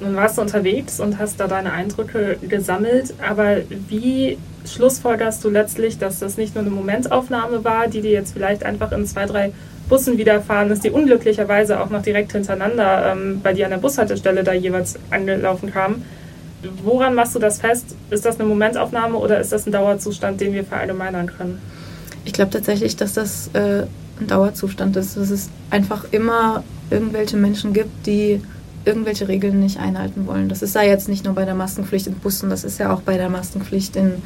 Nun 0.00 0.16
warst 0.16 0.38
du 0.38 0.42
unterwegs 0.42 0.98
und 1.00 1.18
hast 1.18 1.40
da 1.40 1.46
deine 1.46 1.72
Eindrücke 1.72 2.38
gesammelt, 2.48 3.12
aber 3.26 3.58
wie 3.88 4.38
schlussfolgerst 4.64 5.44
du 5.44 5.50
letztlich, 5.50 5.98
dass 5.98 6.20
das 6.20 6.36
nicht 6.36 6.54
nur 6.54 6.64
eine 6.64 6.70
Momentaufnahme 6.72 7.64
war, 7.64 7.88
die 7.88 8.00
dir 8.00 8.12
jetzt 8.12 8.32
vielleicht 8.32 8.62
einfach 8.64 8.92
in 8.92 9.06
zwei, 9.06 9.26
drei 9.26 9.52
Bussen 9.88 10.16
widerfahren 10.16 10.70
ist, 10.70 10.84
die 10.84 10.90
unglücklicherweise 10.90 11.80
auch 11.80 11.90
noch 11.90 12.02
direkt 12.02 12.32
hintereinander 12.32 13.12
ähm, 13.12 13.40
bei 13.42 13.52
dir 13.52 13.66
an 13.66 13.72
der 13.72 13.78
Bushaltestelle 13.78 14.44
da 14.44 14.52
jeweils 14.52 14.98
angelaufen 15.10 15.72
kamen. 15.72 16.04
Woran 16.84 17.14
machst 17.14 17.34
du 17.34 17.38
das 17.38 17.58
fest? 17.58 17.96
Ist 18.10 18.24
das 18.24 18.38
eine 18.38 18.48
Momentaufnahme 18.48 19.16
oder 19.16 19.40
ist 19.40 19.52
das 19.52 19.66
ein 19.66 19.72
Dauerzustand, 19.72 20.40
den 20.40 20.52
wir 20.52 20.64
verallgemeinern 20.64 21.26
können? 21.26 21.60
Ich 22.24 22.32
glaube 22.32 22.52
tatsächlich, 22.52 22.96
dass 22.96 23.14
das 23.14 23.48
äh, 23.54 23.84
ein 24.20 24.26
Dauerzustand 24.26 24.96
ist, 24.96 25.16
dass 25.16 25.30
es 25.30 25.48
einfach 25.70 26.04
immer 26.10 26.62
irgendwelche 26.90 27.36
Menschen 27.36 27.72
gibt, 27.72 28.06
die 28.06 28.40
irgendwelche 28.84 29.28
Regeln 29.28 29.60
nicht 29.60 29.78
einhalten 29.78 30.26
wollen. 30.26 30.48
Das 30.48 30.62
ist 30.62 30.74
ja 30.74 30.82
jetzt 30.82 31.08
nicht 31.08 31.24
nur 31.24 31.34
bei 31.34 31.44
der 31.44 31.54
Maskenpflicht 31.54 32.06
in 32.06 32.14
Bussen, 32.14 32.50
das 32.50 32.64
ist 32.64 32.78
ja 32.78 32.92
auch 32.92 33.02
bei 33.02 33.16
der 33.16 33.28
Maskenpflicht 33.28 33.96
in, 33.96 34.22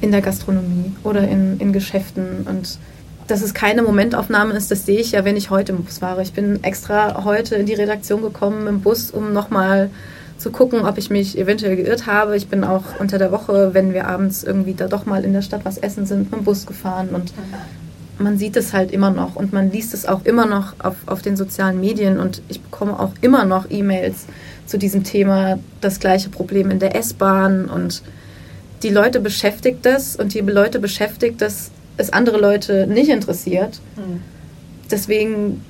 in 0.00 0.10
der 0.10 0.22
Gastronomie 0.22 0.92
oder 1.02 1.28
in, 1.28 1.58
in 1.58 1.72
Geschäften. 1.72 2.46
Und 2.46 2.78
dass 3.26 3.42
es 3.42 3.54
keine 3.54 3.82
Momentaufnahme 3.82 4.54
ist, 4.54 4.70
das 4.70 4.86
sehe 4.86 5.00
ich 5.00 5.12
ja, 5.12 5.24
wenn 5.24 5.36
ich 5.36 5.50
heute 5.50 5.72
im 5.72 5.84
Bus 5.84 5.98
fahre. 5.98 6.22
Ich 6.22 6.32
bin 6.32 6.64
extra 6.64 7.24
heute 7.24 7.56
in 7.56 7.66
die 7.66 7.74
Redaktion 7.74 8.22
gekommen 8.22 8.66
im 8.66 8.80
Bus, 8.80 9.10
um 9.10 9.32
nochmal 9.32 9.90
zu 10.38 10.50
gucken, 10.50 10.86
ob 10.86 10.96
ich 10.96 11.10
mich 11.10 11.36
eventuell 11.36 11.76
geirrt 11.76 12.06
habe. 12.06 12.34
Ich 12.34 12.48
bin 12.48 12.64
auch 12.64 12.84
unter 12.98 13.18
der 13.18 13.30
Woche, 13.30 13.74
wenn 13.74 13.92
wir 13.92 14.08
abends 14.08 14.42
irgendwie 14.42 14.72
da 14.72 14.88
doch 14.88 15.04
mal 15.04 15.24
in 15.24 15.34
der 15.34 15.42
Stadt 15.42 15.64
was 15.64 15.76
essen 15.76 16.06
sind, 16.06 16.30
mit 16.30 16.40
dem 16.40 16.44
Bus 16.44 16.64
gefahren 16.64 17.10
und 17.10 17.34
man 18.20 18.38
sieht 18.38 18.56
es 18.56 18.72
halt 18.72 18.92
immer 18.92 19.10
noch 19.10 19.36
und 19.36 19.52
man 19.52 19.70
liest 19.70 19.94
es 19.94 20.06
auch 20.06 20.24
immer 20.24 20.46
noch 20.46 20.74
auf, 20.78 20.96
auf 21.06 21.22
den 21.22 21.36
sozialen 21.36 21.80
Medien 21.80 22.18
und 22.18 22.42
ich 22.48 22.60
bekomme 22.60 22.98
auch 22.98 23.12
immer 23.20 23.44
noch 23.44 23.70
E-Mails 23.70 24.26
zu 24.66 24.78
diesem 24.78 25.04
Thema, 25.04 25.58
das 25.80 26.00
gleiche 26.00 26.28
Problem 26.28 26.70
in 26.70 26.78
der 26.78 26.94
S-Bahn 26.96 27.66
und 27.66 28.02
die 28.82 28.90
Leute 28.90 29.20
beschäftigt 29.20 29.80
das 29.82 30.16
und 30.16 30.34
die 30.34 30.40
Leute 30.40 30.78
beschäftigt, 30.78 31.40
dass 31.40 31.70
es 31.96 32.12
andere 32.12 32.38
Leute 32.38 32.86
nicht 32.86 33.10
interessiert. 33.10 33.80
Mhm. 33.96 34.22
Deswegen 34.90 35.64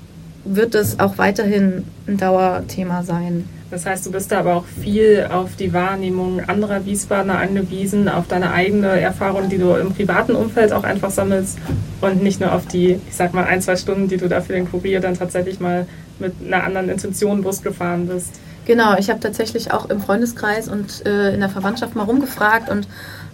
wird 0.45 0.75
es 0.75 0.99
auch 0.99 1.19
weiterhin 1.19 1.85
ein 2.07 2.17
Dauerthema 2.17 3.03
sein. 3.03 3.49
Das 3.71 3.87
heißt, 3.87 4.05
du 4.05 4.11
bist 4.11 4.33
da 4.33 4.41
aber 4.41 4.57
auch 4.57 4.65
viel 4.65 5.29
auf 5.31 5.55
die 5.55 5.73
Wahrnehmung 5.73 6.41
anderer 6.41 6.85
Wiesbadener 6.85 7.39
angewiesen, 7.39 8.09
auf 8.09 8.27
deine 8.27 8.53
eigene 8.53 9.01
Erfahrung, 9.01 9.49
die 9.49 9.59
du 9.59 9.75
im 9.75 9.95
privaten 9.95 10.35
Umfeld 10.35 10.73
auch 10.73 10.83
einfach 10.83 11.11
sammelst 11.11 11.59
und 12.01 12.23
nicht 12.23 12.41
nur 12.41 12.53
auf 12.53 12.67
die, 12.67 13.01
ich 13.09 13.15
sag 13.15 13.33
mal, 13.33 13.45
ein, 13.45 13.63
zwei 13.63 13.77
Stunden, 13.77 14.09
die 14.09 14.17
du 14.17 14.29
da 14.29 14.41
für 14.41 14.55
den 14.55 14.69
Kurier 14.69 15.01
dann 15.01 15.15
tatsächlich 15.15 15.61
mal 15.61 15.87
mit 16.19 16.35
einer 16.45 16.65
anderen 16.65 16.89
Intention 16.89 17.43
Bus 17.43 17.63
gefahren 17.63 18.09
bist. 18.09 18.41
Genau, 18.67 18.97
ich 18.99 19.09
habe 19.09 19.21
tatsächlich 19.21 19.73
auch 19.73 19.89
im 19.89 20.01
Freundeskreis 20.01 20.69
und 20.69 21.07
äh, 21.07 21.33
in 21.33 21.41
der 21.41 21.49
Verwandtschaft 21.49 21.95
mal 21.95 22.05
rumgefragt 22.05 22.69
und 22.69 22.89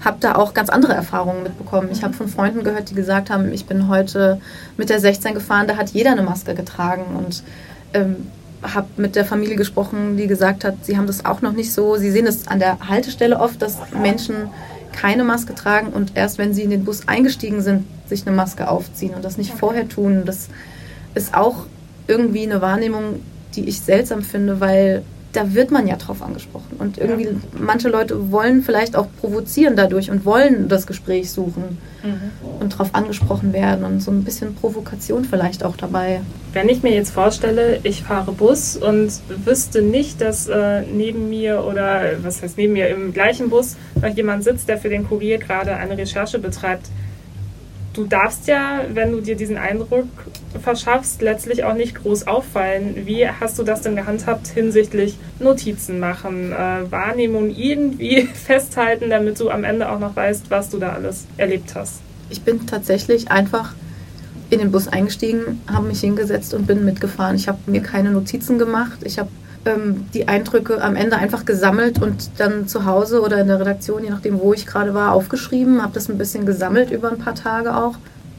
habe 0.05 0.19
da 0.21 0.35
auch 0.37 0.55
ganz 0.55 0.69
andere 0.69 0.93
Erfahrungen 0.93 1.43
mitbekommen. 1.43 1.89
Ich 1.91 2.05
habe 2.05 2.15
von 2.15 2.29
Freunden 2.29 2.63
gehört, 2.63 2.91
die 2.91 2.95
gesagt 2.95 3.31
haben, 3.31 3.53
ich 3.53 3.67
bin 3.67 3.89
heute 3.89 4.41
mit 4.77 4.89
der 4.89 5.01
16 5.01 5.35
gefahren, 5.35 5.67
da 5.67 5.77
hat 5.77 5.91
jeder 5.91 6.13
eine 6.13 6.23
Maske 6.23 6.55
getragen 6.55 7.17
und 7.17 7.43
ähm, 7.93 8.29
habe 8.63 8.89
mit 8.97 9.17
der 9.17 9.25
Familie 9.25 9.57
gesprochen, 9.57 10.17
die 10.17 10.27
gesagt 10.27 10.65
hat, 10.65 10.85
sie 10.85 10.97
haben 10.97 11.07
das 11.07 11.25
auch 11.25 11.43
noch 11.43 11.53
nicht 11.53 11.73
so. 11.73 11.97
Sie 11.97 12.11
sehen 12.11 12.27
es 12.27 12.49
an 12.49 12.59
der 12.59 12.89
Haltestelle 12.89 13.39
oft, 13.39 13.61
dass 13.63 13.79
Menschen 13.93 14.49
keine 14.93 15.25
Maske 15.25 15.55
tragen 15.55 15.89
und 15.89 16.17
erst 16.17 16.39
wenn 16.39 16.55
sie 16.55 16.63
in 16.63 16.71
den 16.71 16.85
Bus 16.85 17.07
eingestiegen 17.07 17.61
sind, 17.61 17.85
sich 18.07 18.27
eine 18.27 18.35
Maske 18.35 18.69
aufziehen 18.69 19.15
und 19.15 19.25
das 19.25 19.37
nicht 19.37 19.53
vorher 19.53 19.89
tun. 19.89 20.23
Das 20.25 20.49
ist 21.15 21.35
auch 21.35 21.67
irgendwie 22.07 22.45
eine 22.45 22.61
Wahrnehmung, 22.61 23.21
die 23.55 23.69
ich 23.69 23.81
seltsam 23.81 24.23
finde, 24.23 24.61
weil 24.61 25.03
da 25.33 25.55
wird 25.55 25.71
man 25.71 25.87
ja 25.87 25.97
drauf 25.97 26.23
angesprochen. 26.23 26.77
Und 26.79 26.99
irgendwie, 26.99 27.25
ja. 27.25 27.33
manche 27.59 27.89
Leute 27.89 28.31
wollen 28.33 28.63
vielleicht 28.63 28.97
auch 28.97 29.07
provozieren 29.21 29.77
dadurch 29.77 30.11
und 30.11 30.25
wollen 30.25 30.69
das 30.69 30.87
Gespräch 30.87 31.31
suchen 31.31 31.79
mhm. 32.03 32.31
und 32.61 32.73
darauf 32.73 32.95
angesprochen 32.95 33.53
werden 33.53 33.85
und 33.85 34.01
so 34.01 34.11
ein 34.11 34.25
bisschen 34.25 34.55
Provokation 34.55 35.25
vielleicht 35.25 35.63
auch 35.63 35.77
dabei. 35.77 36.21
Wenn 36.53 36.69
ich 36.69 36.83
mir 36.83 36.95
jetzt 36.95 37.11
vorstelle, 37.11 37.81
ich 37.83 38.03
fahre 38.03 38.33
Bus 38.33 38.77
und 38.77 39.13
wüsste 39.45 39.83
nicht, 39.83 40.21
dass 40.21 40.49
äh, 40.49 40.83
neben 40.83 41.29
mir 41.29 41.65
oder 41.65 42.13
was 42.23 42.43
heißt 42.43 42.57
neben 42.57 42.73
mir 42.73 42.89
im 42.89 43.13
gleichen 43.13 43.51
Bus 43.51 43.77
noch 44.01 44.09
jemand 44.09 44.45
sitzt, 44.45 44.69
der 44.69 44.79
für 44.79 44.89
den 44.89 45.07
Kurier 45.07 45.39
gerade 45.39 45.77
eine 45.77 45.99
Recherche 45.99 46.39
betreibt, 46.39 46.87
du 47.97 48.05
darfst 48.05 48.47
ja, 48.47 48.83
wenn 48.93 49.13
du 49.13 49.21
dir 49.21 49.37
diesen 49.37 49.57
Eindruck 49.57 50.07
verschaffst, 50.63 51.23
letztlich 51.23 51.65
auch 51.65 51.75
nicht 51.75 51.97
groß 51.97 52.27
auffallen. 52.27 53.07
Wie 53.07 53.29
hast 53.29 53.59
du 53.59 53.63
das 53.63 53.83
denn 53.83 53.97
gehandhabt 53.97 54.49
hinsichtlich 54.49 55.17
Notizen 55.39 55.99
machen, 55.99 56.53
äh, 56.53 56.91
Wahrnehmung 56.91 57.51
irgendwie 57.51 58.23
festhalten, 58.35 59.11
damit 59.11 59.41
du 59.41 59.51
am 59.51 59.65
Ende 59.65 59.91
auch 59.91 59.99
noch 59.99 60.15
weißt, 60.15 60.51
was 60.51 60.71
du 60.71 60.79
da 60.79 60.93
alles 60.93 61.27
erlebt 61.37 61.75
hast? 61.75 62.01
Ich 62.29 62.43
bin 62.43 62.67
tatsächlich 62.67 63.31
einfach 63.31 63.75
in 64.51 64.59
den 64.59 64.71
Bus 64.71 64.89
eingestiegen, 64.89 65.63
habe 65.67 65.89
mich 65.89 66.01
hingesetzt 66.01 66.55
und 66.55 66.67
bin 66.67 66.85
mitgefahren. 66.85 67.37
Ich 67.37 67.49
habe 67.49 67.59
mir 67.67 67.81
keine 67.81 68.11
Notizen 68.11 68.59
gemacht. 68.59 68.99
Ich 69.03 69.19
habe 69.19 69.31
ähm, 69.67 70.07
die 70.15 70.29
Eindrücke 70.29 70.83
am 70.83 70.97
Ende 70.97 71.17
einfach 71.17 71.45
gesammelt 71.45 72.01
und 72.01 72.31
dann 72.39 72.69
zu 72.69 72.85
Hause 72.85 73.21
oder 73.21 73.39
in 73.39 73.49
der 73.49 73.61
Redaktion, 73.61 74.05
je 74.05 74.11
nachdem, 74.11 74.41
wo 74.41 74.55
ich 74.55 74.67
gerade 74.67 74.95
war, 74.95 75.13
aufgeschrieben. 75.13 75.83
Habe 75.83 75.93
das 75.95 76.09
ein 76.09 76.19
bisschen 76.19 76.47
gesammelt 76.47 76.91
über 76.91 77.11
ein 77.11 77.19
paar 77.19 77.35
Tage 77.35 77.77
auch. 77.77 77.97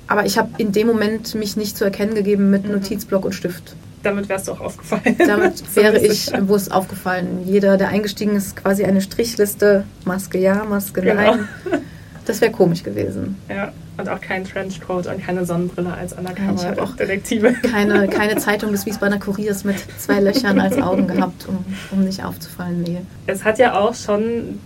Aber 0.07 0.25
ich 0.25 0.37
habe 0.37 0.49
in 0.57 0.71
dem 0.71 0.87
Moment 0.87 1.35
mich 1.35 1.57
nicht 1.57 1.77
zu 1.77 1.83
erkennen 1.83 2.15
gegeben 2.15 2.49
mit 2.49 2.65
mhm. 2.65 2.71
Notizblock 2.71 3.25
und 3.25 3.33
Stift. 3.33 3.75
Damit 4.03 4.29
wärst 4.29 4.47
du 4.47 4.53
auch 4.53 4.61
aufgefallen. 4.61 5.15
Damit 5.17 5.63
wäre 5.75 5.99
ich 5.99 6.31
im 6.33 6.47
Bus 6.47 6.71
aufgefallen. 6.71 7.43
Jeder, 7.45 7.77
der 7.77 7.89
eingestiegen 7.89 8.35
ist, 8.35 8.55
quasi 8.55 8.85
eine 8.85 9.01
Strichliste. 9.01 9.83
Maske 10.05 10.37
ja, 10.37 10.63
Maske 10.63 11.01
nein. 11.03 11.47
Genau. 11.63 11.77
Das 12.25 12.41
wäre 12.41 12.51
komisch 12.51 12.83
gewesen. 12.83 13.37
Ja, 13.47 13.71
und 13.97 14.09
auch 14.09 14.21
kein 14.21 14.43
Trenchcoat 14.43 15.07
und 15.07 15.23
keine 15.23 15.45
Sonnenbrille 15.45 15.93
als 15.93 16.13
Undercover-Detektive. 16.13 17.53
Keine, 17.53 18.07
keine 18.09 18.37
Zeitung 18.37 18.71
des 18.71 18.85
Wiesbadener 18.85 19.19
Kuriers 19.19 19.63
mit 19.63 19.77
zwei 19.99 20.19
Löchern 20.19 20.59
als 20.59 20.77
Augen 20.77 21.07
gehabt, 21.07 21.47
um, 21.47 21.65
um 21.91 22.03
nicht 22.03 22.23
aufzufallen. 22.23 22.81
Nee. 22.83 23.01
Es 23.25 23.43
hat 23.43 23.59
ja 23.59 23.79
auch 23.79 23.95
schon 23.95 24.59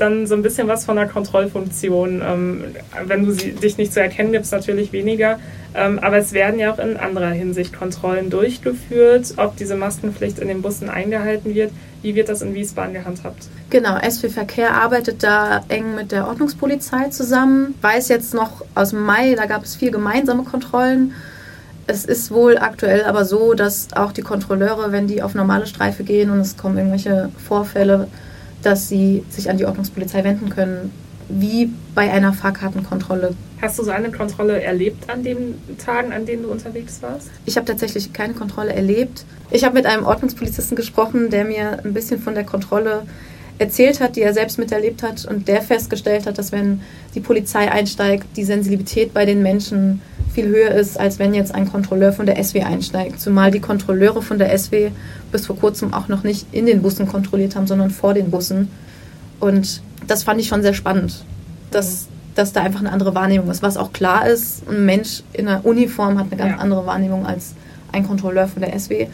dann 0.00 0.26
so 0.26 0.34
ein 0.34 0.42
bisschen 0.42 0.68
was 0.68 0.84
von 0.84 0.98
einer 0.98 1.08
Kontrollfunktion. 1.08 2.22
Ähm, 2.24 2.64
wenn 3.06 3.24
du 3.24 3.32
sie, 3.32 3.52
dich 3.52 3.76
nicht 3.78 3.92
zu 3.92 4.00
erkennen 4.00 4.32
gibst, 4.32 4.52
natürlich 4.52 4.92
weniger. 4.92 5.38
Ähm, 5.74 5.98
aber 6.00 6.18
es 6.18 6.32
werden 6.32 6.58
ja 6.58 6.72
auch 6.72 6.78
in 6.78 6.96
anderer 6.96 7.30
Hinsicht 7.30 7.72
Kontrollen 7.72 8.30
durchgeführt, 8.30 9.34
ob 9.36 9.56
diese 9.56 9.76
Maskenpflicht 9.76 10.38
in 10.38 10.48
den 10.48 10.62
Bussen 10.62 10.88
eingehalten 10.88 11.54
wird. 11.54 11.70
Wie 12.02 12.14
wird 12.14 12.28
das 12.28 12.42
in 12.42 12.54
Wiesbaden 12.54 12.94
gehandhabt? 12.94 13.48
Genau, 13.68 13.98
SW 13.98 14.30
Verkehr 14.30 14.74
arbeitet 14.74 15.22
da 15.22 15.62
eng 15.68 15.94
mit 15.94 16.12
der 16.12 16.26
Ordnungspolizei 16.26 17.10
zusammen. 17.10 17.74
Weiß 17.82 18.08
jetzt 18.08 18.34
noch 18.34 18.64
aus 18.74 18.92
Mai, 18.92 19.34
da 19.34 19.46
gab 19.46 19.64
es 19.64 19.76
vier 19.76 19.90
gemeinsame 19.90 20.44
Kontrollen. 20.44 21.12
Es 21.86 22.04
ist 22.04 22.30
wohl 22.30 22.56
aktuell 22.56 23.04
aber 23.04 23.24
so, 23.24 23.54
dass 23.54 23.88
auch 23.94 24.12
die 24.12 24.22
Kontrolleure, 24.22 24.92
wenn 24.92 25.06
die 25.06 25.22
auf 25.22 25.34
normale 25.34 25.66
Streife 25.66 26.04
gehen 26.04 26.30
und 26.30 26.38
es 26.38 26.56
kommen 26.56 26.78
irgendwelche 26.78 27.30
Vorfälle, 27.36 28.08
dass 28.62 28.88
sie 28.88 29.24
sich 29.28 29.50
an 29.50 29.56
die 29.56 29.64
Ordnungspolizei 29.64 30.24
wenden 30.24 30.50
können, 30.50 30.92
wie 31.28 31.70
bei 31.94 32.10
einer 32.10 32.32
Fahrkartenkontrolle. 32.32 33.34
Hast 33.60 33.78
du 33.78 33.84
so 33.84 33.90
eine 33.90 34.10
Kontrolle 34.10 34.62
erlebt 34.62 35.08
an 35.08 35.22
den 35.22 35.54
Tagen, 35.78 36.12
an 36.12 36.26
denen 36.26 36.42
du 36.42 36.50
unterwegs 36.50 37.02
warst? 37.02 37.30
Ich 37.46 37.56
habe 37.56 37.66
tatsächlich 37.66 38.12
keine 38.12 38.34
Kontrolle 38.34 38.72
erlebt. 38.72 39.24
Ich 39.50 39.64
habe 39.64 39.74
mit 39.74 39.86
einem 39.86 40.06
Ordnungspolizisten 40.06 40.76
gesprochen, 40.76 41.30
der 41.30 41.44
mir 41.44 41.84
ein 41.84 41.92
bisschen 41.92 42.20
von 42.20 42.34
der 42.34 42.44
Kontrolle 42.44 43.02
erzählt 43.58 44.00
hat, 44.00 44.16
die 44.16 44.22
er 44.22 44.32
selbst 44.32 44.58
miterlebt 44.58 45.02
hat 45.02 45.26
und 45.26 45.46
der 45.46 45.60
festgestellt 45.60 46.26
hat, 46.26 46.38
dass 46.38 46.50
wenn 46.50 46.80
die 47.14 47.20
Polizei 47.20 47.70
einsteigt, 47.70 48.26
die 48.36 48.44
Sensibilität 48.44 49.12
bei 49.12 49.26
den 49.26 49.42
Menschen 49.42 50.00
viel 50.40 50.50
höher 50.50 50.70
ist, 50.70 50.98
als 50.98 51.18
wenn 51.18 51.34
jetzt 51.34 51.54
ein 51.54 51.70
Kontrolleur 51.70 52.12
von 52.12 52.26
der 52.26 52.42
SW 52.42 52.62
einsteigt. 52.62 53.20
Zumal 53.20 53.50
die 53.50 53.60
Kontrolleure 53.60 54.22
von 54.22 54.38
der 54.38 54.56
SW 54.56 54.90
bis 55.30 55.46
vor 55.46 55.56
kurzem 55.56 55.92
auch 55.92 56.08
noch 56.08 56.24
nicht 56.24 56.46
in 56.52 56.66
den 56.66 56.82
Bussen 56.82 57.06
kontrolliert 57.06 57.56
haben, 57.56 57.66
sondern 57.66 57.90
vor 57.90 58.14
den 58.14 58.30
Bussen. 58.30 58.70
Und 59.38 59.82
das 60.06 60.22
fand 60.22 60.40
ich 60.40 60.48
schon 60.48 60.62
sehr 60.62 60.74
spannend, 60.74 61.24
dass, 61.70 62.06
dass 62.34 62.52
da 62.52 62.62
einfach 62.62 62.80
eine 62.80 62.92
andere 62.92 63.14
Wahrnehmung 63.14 63.50
ist. 63.50 63.62
Was 63.62 63.76
auch 63.76 63.92
klar 63.92 64.26
ist, 64.26 64.68
ein 64.68 64.84
Mensch 64.84 65.22
in 65.32 65.46
einer 65.46 65.64
Uniform 65.64 66.18
hat 66.18 66.26
eine 66.26 66.36
ganz 66.36 66.52
ja. 66.52 66.58
andere 66.58 66.86
Wahrnehmung 66.86 67.26
als 67.26 67.54
ein 67.92 68.06
Kontrolleur 68.06 68.48
von 68.48 68.62
der 68.62 68.78
SW. 68.78 69.08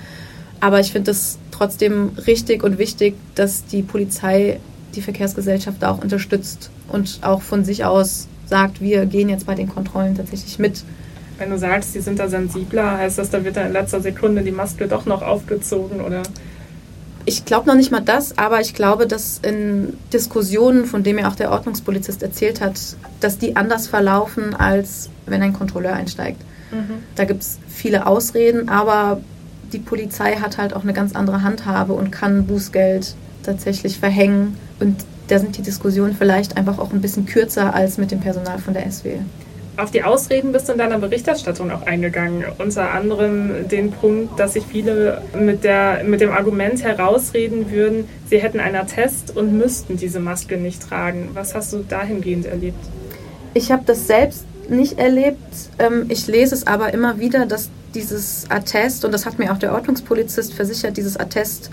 Aber 0.60 0.80
ich 0.80 0.92
finde 0.92 1.10
es 1.10 1.38
trotzdem 1.50 2.12
richtig 2.26 2.62
und 2.62 2.78
wichtig, 2.78 3.14
dass 3.34 3.66
die 3.66 3.82
Polizei 3.82 4.60
die 4.94 5.02
Verkehrsgesellschaft 5.02 5.82
da 5.82 5.90
auch 5.90 6.02
unterstützt 6.02 6.70
und 6.88 7.18
auch 7.22 7.42
von 7.42 7.64
sich 7.64 7.84
aus 7.84 8.28
sagt, 8.46 8.80
wir 8.80 9.06
gehen 9.06 9.28
jetzt 9.28 9.46
bei 9.46 9.54
den 9.54 9.68
Kontrollen 9.68 10.14
tatsächlich 10.14 10.58
mit. 10.58 10.84
Wenn 11.38 11.50
du 11.50 11.58
sagst, 11.58 11.94
die 11.94 12.00
sind 12.00 12.18
da 12.18 12.28
sensibler, 12.28 12.98
heißt 12.98 13.18
das, 13.18 13.30
da 13.30 13.44
wird 13.44 13.56
dann 13.56 13.66
in 13.66 13.72
letzter 13.72 14.00
Sekunde 14.00 14.42
die 14.42 14.52
Maske 14.52 14.88
doch 14.88 15.06
noch 15.06 15.22
aufgezogen 15.22 16.00
oder? 16.00 16.22
Ich 17.28 17.44
glaube 17.44 17.66
noch 17.66 17.74
nicht 17.74 17.90
mal 17.90 18.00
das, 18.00 18.38
aber 18.38 18.60
ich 18.60 18.72
glaube, 18.72 19.06
dass 19.06 19.40
in 19.42 19.94
Diskussionen, 20.12 20.86
von 20.86 21.02
denen 21.02 21.18
ja 21.18 21.28
auch 21.28 21.34
der 21.34 21.50
Ordnungspolizist 21.50 22.22
erzählt 22.22 22.60
hat, 22.60 22.80
dass 23.20 23.38
die 23.38 23.56
anders 23.56 23.88
verlaufen, 23.88 24.54
als 24.54 25.10
wenn 25.26 25.42
ein 25.42 25.52
Kontrolleur 25.52 25.92
einsteigt. 25.92 26.40
Mhm. 26.70 27.02
Da 27.16 27.24
gibt 27.24 27.42
es 27.42 27.58
viele 27.68 28.06
Ausreden, 28.06 28.68
aber 28.68 29.20
die 29.72 29.80
Polizei 29.80 30.36
hat 30.36 30.56
halt 30.56 30.72
auch 30.72 30.84
eine 30.84 30.92
ganz 30.92 31.14
andere 31.16 31.42
Handhabe 31.42 31.94
und 31.94 32.12
kann 32.12 32.46
Bußgeld 32.46 33.16
tatsächlich 33.42 33.98
verhängen. 33.98 34.56
Und 34.78 35.04
da 35.28 35.38
sind 35.38 35.56
die 35.56 35.62
Diskussionen 35.62 36.14
vielleicht 36.16 36.56
einfach 36.56 36.78
auch 36.78 36.92
ein 36.92 37.00
bisschen 37.00 37.26
kürzer 37.26 37.74
als 37.74 37.98
mit 37.98 38.12
dem 38.12 38.20
Personal 38.20 38.58
von 38.58 38.74
der 38.74 38.90
SW. 38.90 39.18
Auf 39.78 39.90
die 39.90 40.02
Ausreden 40.02 40.52
bist 40.52 40.68
du 40.68 40.72
in 40.72 40.78
deiner 40.78 40.98
Berichterstattung 40.98 41.70
auch 41.70 41.82
eingegangen. 41.82 42.44
Unter 42.56 42.92
anderem 42.92 43.68
den 43.68 43.92
Punkt, 43.92 44.40
dass 44.40 44.54
sich 44.54 44.64
viele 44.64 45.20
mit, 45.38 45.64
der, 45.64 46.02
mit 46.02 46.22
dem 46.22 46.30
Argument 46.30 46.82
herausreden 46.82 47.70
würden, 47.70 48.08
sie 48.30 48.38
hätten 48.38 48.58
einen 48.58 48.76
Attest 48.76 49.36
und 49.36 49.58
müssten 49.58 49.98
diese 49.98 50.18
Maske 50.18 50.56
nicht 50.56 50.82
tragen. 50.82 51.30
Was 51.34 51.54
hast 51.54 51.74
du 51.74 51.84
dahingehend 51.86 52.46
erlebt? 52.46 52.78
Ich 53.52 53.70
habe 53.70 53.82
das 53.84 54.06
selbst 54.06 54.46
nicht 54.70 54.98
erlebt. 54.98 55.38
Ähm, 55.78 56.06
ich 56.08 56.26
lese 56.26 56.54
es 56.54 56.66
aber 56.66 56.94
immer 56.94 57.18
wieder, 57.18 57.44
dass 57.44 57.68
dieses 57.94 58.46
Attest, 58.48 59.04
und 59.04 59.12
das 59.12 59.26
hat 59.26 59.38
mir 59.38 59.52
auch 59.52 59.58
der 59.58 59.74
Ordnungspolizist 59.74 60.54
versichert, 60.54 60.96
dieses 60.96 61.18
Attest 61.18 61.70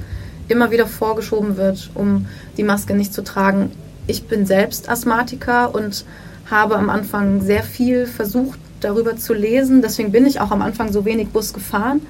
immer 0.50 0.72
wieder 0.72 0.88
vorgeschoben 0.88 1.56
wird, 1.56 1.90
um 1.94 2.28
die 2.58 2.64
Maske 2.64 2.96
nicht 2.96 3.14
zu 3.14 3.24
tragen. 3.24 3.72
Ich 4.08 4.28
bin 4.28 4.46
selbst 4.46 4.90
Asthmatiker 4.90 5.74
und 5.74 6.06
habe 6.50 6.76
am 6.76 6.90
Anfang 6.90 7.42
sehr 7.42 7.64
viel 7.64 8.06
versucht, 8.06 8.60
darüber 8.82 9.18
zu 9.18 9.34
lesen. 9.34 9.82
Deswegen 9.82 10.12
bin 10.12 10.26
ich 10.26 10.40
auch 10.40 10.52
am 10.52 10.62
Anfang 10.62 10.92
so 10.92 11.06
wenig 11.06 11.30
Bus 11.30 11.54
gefahren, 11.54 12.02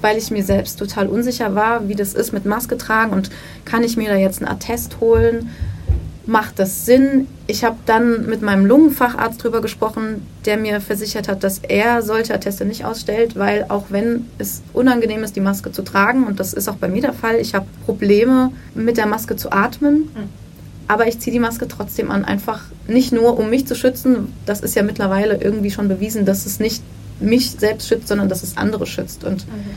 weil 0.00 0.16
ich 0.16 0.30
mir 0.30 0.44
selbst 0.44 0.78
total 0.78 1.08
unsicher 1.08 1.54
war, 1.54 1.88
wie 1.88 1.94
das 1.94 2.14
ist 2.14 2.32
mit 2.32 2.46
Maske 2.46 2.76
tragen 2.76 3.12
und 3.12 3.30
kann 3.64 3.84
ich 3.84 3.96
mir 3.96 4.08
da 4.08 4.16
jetzt 4.16 4.42
einen 4.42 4.50
Attest 4.50 5.00
holen? 5.00 5.50
Macht 6.26 6.58
das 6.58 6.86
Sinn? 6.86 7.28
Ich 7.46 7.64
habe 7.64 7.76
dann 7.84 8.24
mit 8.24 8.40
meinem 8.40 8.64
Lungenfacharzt 8.64 9.40
darüber 9.40 9.60
gesprochen, 9.60 10.26
der 10.46 10.56
mir 10.56 10.80
versichert 10.80 11.28
hat, 11.28 11.44
dass 11.44 11.58
er 11.58 12.00
solche 12.00 12.32
Atteste 12.32 12.64
nicht 12.64 12.86
ausstellt, 12.86 13.36
weil 13.36 13.66
auch 13.68 13.86
wenn 13.90 14.24
es 14.38 14.62
unangenehm 14.72 15.22
ist, 15.22 15.36
die 15.36 15.40
Maske 15.40 15.70
zu 15.70 15.82
tragen, 15.82 16.26
und 16.26 16.40
das 16.40 16.54
ist 16.54 16.66
auch 16.68 16.76
bei 16.76 16.88
mir 16.88 17.02
der 17.02 17.12
Fall, 17.12 17.36
ich 17.36 17.54
habe 17.54 17.66
Probleme 17.84 18.52
mit 18.74 18.96
der 18.96 19.04
Maske 19.04 19.36
zu 19.36 19.52
atmen. 19.52 20.08
Mhm 20.14 20.43
aber 20.88 21.06
ich 21.06 21.18
ziehe 21.18 21.32
die 21.32 21.40
Maske 21.40 21.68
trotzdem 21.68 22.10
an, 22.10 22.24
einfach 22.24 22.62
nicht 22.86 23.12
nur, 23.12 23.38
um 23.38 23.50
mich 23.50 23.66
zu 23.66 23.74
schützen. 23.74 24.32
Das 24.46 24.60
ist 24.60 24.74
ja 24.74 24.82
mittlerweile 24.82 25.36
irgendwie 25.36 25.70
schon 25.70 25.88
bewiesen, 25.88 26.24
dass 26.24 26.46
es 26.46 26.60
nicht 26.60 26.82
mich 27.20 27.52
selbst 27.52 27.88
schützt, 27.88 28.08
sondern 28.08 28.28
dass 28.28 28.42
es 28.42 28.56
andere 28.56 28.86
schützt. 28.86 29.24
Und 29.24 29.46
mhm. 29.46 29.70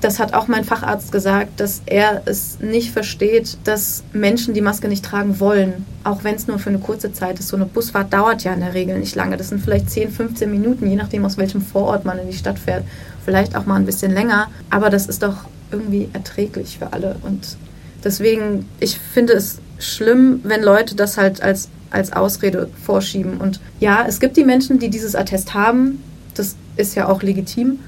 das 0.00 0.18
hat 0.18 0.32
auch 0.32 0.48
mein 0.48 0.64
Facharzt 0.64 1.12
gesagt, 1.12 1.60
dass 1.60 1.82
er 1.86 2.22
es 2.24 2.58
nicht 2.60 2.90
versteht, 2.90 3.58
dass 3.64 4.04
Menschen 4.12 4.54
die 4.54 4.60
Maske 4.60 4.88
nicht 4.88 5.04
tragen 5.04 5.40
wollen, 5.40 5.84
auch 6.04 6.24
wenn 6.24 6.36
es 6.36 6.46
nur 6.46 6.58
für 6.58 6.70
eine 6.70 6.78
kurze 6.78 7.12
Zeit 7.12 7.38
ist. 7.38 7.48
So 7.48 7.56
eine 7.56 7.66
Busfahrt 7.66 8.12
dauert 8.12 8.44
ja 8.44 8.54
in 8.54 8.60
der 8.60 8.74
Regel 8.74 8.98
nicht 8.98 9.14
lange. 9.14 9.36
Das 9.36 9.50
sind 9.50 9.60
vielleicht 9.60 9.90
10, 9.90 10.10
15 10.10 10.50
Minuten, 10.50 10.86
je 10.86 10.96
nachdem, 10.96 11.24
aus 11.24 11.36
welchem 11.36 11.60
Vorort 11.60 12.04
man 12.04 12.18
in 12.18 12.30
die 12.30 12.36
Stadt 12.36 12.58
fährt. 12.58 12.84
Vielleicht 13.24 13.56
auch 13.56 13.66
mal 13.66 13.76
ein 13.76 13.86
bisschen 13.86 14.12
länger. 14.12 14.48
Aber 14.70 14.90
das 14.90 15.06
ist 15.06 15.22
doch 15.22 15.44
irgendwie 15.70 16.08
erträglich 16.12 16.78
für 16.78 16.92
alle. 16.92 17.16
Und 17.22 17.56
deswegen, 18.04 18.68
ich 18.80 18.98
finde 18.98 19.34
es 19.34 19.58
schlimm, 19.78 20.40
wenn 20.44 20.62
Leute 20.62 20.94
das 20.94 21.16
halt 21.16 21.42
als 21.42 21.68
als 21.94 22.12
Ausrede 22.12 22.68
vorschieben. 22.84 23.38
Und 23.38 23.60
ja, 23.80 24.04
es 24.06 24.20
gibt 24.20 24.36
die 24.36 24.44
Menschen, 24.44 24.78
die 24.78 24.90
dieses 24.90 25.14
Attest 25.14 25.54
haben. 25.54 26.02
Das 26.34 26.56
ist 26.76 26.96
ja 26.96 27.08
auch 27.08 27.22
legitim. 27.22 27.78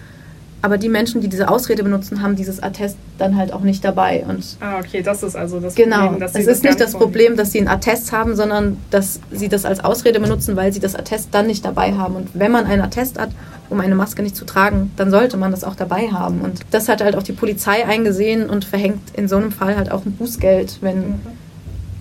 Aber 0.62 0.78
die 0.78 0.88
Menschen, 0.88 1.20
die 1.20 1.28
diese 1.28 1.48
Ausrede 1.48 1.82
benutzen, 1.82 2.22
haben 2.22 2.34
dieses 2.34 2.62
Attest 2.62 2.96
dann 3.18 3.36
halt 3.36 3.52
auch 3.52 3.60
nicht 3.60 3.84
dabei. 3.84 4.24
Und 4.26 4.56
ah, 4.60 4.78
okay, 4.78 5.02
das 5.02 5.22
ist 5.22 5.36
also 5.36 5.60
das 5.60 5.74
genau, 5.74 6.08
Problem. 6.08 6.26
Genau, 6.26 6.38
es 6.38 6.46
ist 6.46 6.64
nicht 6.64 6.80
das 6.80 6.92
Problem, 6.92 7.36
dass 7.36 7.52
sie 7.52 7.60
ein 7.60 7.68
Attest 7.68 8.10
haben, 8.10 8.34
sondern 8.34 8.78
dass 8.90 9.20
sie 9.30 9.48
das 9.48 9.64
als 9.64 9.84
Ausrede 9.84 10.18
benutzen, 10.18 10.56
weil 10.56 10.72
sie 10.72 10.80
das 10.80 10.94
Attest 10.94 11.28
dann 11.32 11.46
nicht 11.46 11.64
dabei 11.64 11.92
haben. 11.92 12.16
Und 12.16 12.30
wenn 12.34 12.50
man 12.50 12.64
ein 12.64 12.80
Attest 12.80 13.18
hat, 13.18 13.30
um 13.68 13.80
eine 13.80 13.94
Maske 13.94 14.22
nicht 14.22 14.34
zu 14.34 14.44
tragen, 14.44 14.92
dann 14.96 15.10
sollte 15.10 15.36
man 15.36 15.50
das 15.50 15.62
auch 15.62 15.76
dabei 15.76 16.08
haben. 16.08 16.40
Und 16.40 16.60
das 16.70 16.88
hat 16.88 17.02
halt 17.02 17.16
auch 17.16 17.22
die 17.22 17.32
Polizei 17.32 17.84
eingesehen 17.84 18.48
und 18.48 18.64
verhängt 18.64 19.02
in 19.14 19.28
so 19.28 19.36
einem 19.36 19.52
Fall 19.52 19.76
halt 19.76 19.92
auch 19.92 20.04
ein 20.06 20.12
Bußgeld, 20.12 20.78
wenn 20.80 20.98
mhm. 20.98 21.20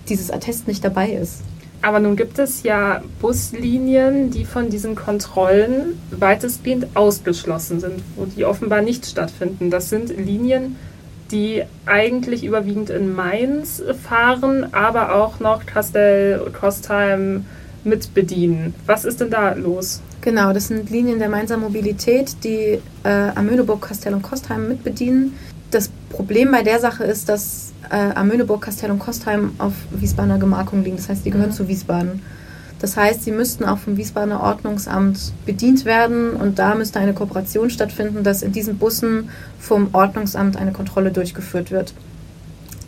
Dieses 0.08 0.30
Attest 0.30 0.68
nicht 0.68 0.84
dabei 0.84 1.10
ist. 1.10 1.42
Aber 1.82 2.00
nun 2.00 2.16
gibt 2.16 2.38
es 2.38 2.62
ja 2.62 3.02
Buslinien, 3.20 4.30
die 4.30 4.44
von 4.44 4.70
diesen 4.70 4.94
Kontrollen 4.94 6.00
weitestgehend 6.10 6.88
ausgeschlossen 6.94 7.80
sind, 7.80 8.02
wo 8.16 8.24
die 8.24 8.44
offenbar 8.44 8.82
nicht 8.82 9.06
stattfinden. 9.06 9.70
Das 9.70 9.90
sind 9.90 10.08
Linien, 10.08 10.76
die 11.30 11.62
eigentlich 11.84 12.44
überwiegend 12.44 12.90
in 12.90 13.14
Mainz 13.14 13.82
fahren, 14.02 14.72
aber 14.72 15.14
auch 15.14 15.38
noch 15.40 15.62
Kostheim 15.66 17.44
mit 17.84 18.14
bedienen. 18.14 18.74
Was 18.86 19.04
ist 19.04 19.20
denn 19.20 19.30
da 19.30 19.52
los? 19.52 20.00
Genau, 20.22 20.52
das 20.52 20.68
sind 20.68 20.90
Linien 20.90 21.20
der 21.20 21.28
Mainzer 21.28 21.56
Mobilität, 21.56 22.36
die 22.42 22.80
äh, 23.04 23.30
am 23.34 23.46
Möhneburg, 23.46 23.82
Kastel 23.82 24.12
und 24.12 24.22
Kostheim 24.22 24.66
mitbedienen. 24.66 25.34
Problem 26.10 26.50
bei 26.50 26.62
der 26.62 26.80
Sache 26.80 27.04
ist, 27.04 27.28
dass 27.28 27.72
äh, 27.90 28.12
am 28.14 28.28
Möhneburg, 28.28 28.62
Kastell 28.62 28.90
und 28.90 28.98
Kostheim 28.98 29.52
auf 29.58 29.72
Wiesbadener 29.90 30.38
Gemarkung 30.38 30.82
liegen. 30.84 30.96
Das 30.96 31.08
heißt, 31.08 31.24
die 31.24 31.30
gehören 31.30 31.50
mhm. 31.50 31.54
zu 31.54 31.68
Wiesbaden. 31.68 32.22
Das 32.78 32.96
heißt, 32.96 33.24
sie 33.24 33.32
müssten 33.32 33.64
auch 33.64 33.78
vom 33.78 33.96
Wiesbadener 33.96 34.42
Ordnungsamt 34.42 35.32
bedient 35.46 35.84
werden 35.86 36.32
und 36.32 36.58
da 36.58 36.74
müsste 36.74 37.00
eine 37.00 37.14
Kooperation 37.14 37.70
stattfinden, 37.70 38.22
dass 38.22 38.42
in 38.42 38.52
diesen 38.52 38.76
Bussen 38.76 39.30
vom 39.58 39.88
Ordnungsamt 39.94 40.56
eine 40.58 40.72
Kontrolle 40.72 41.10
durchgeführt 41.10 41.70
wird. 41.70 41.94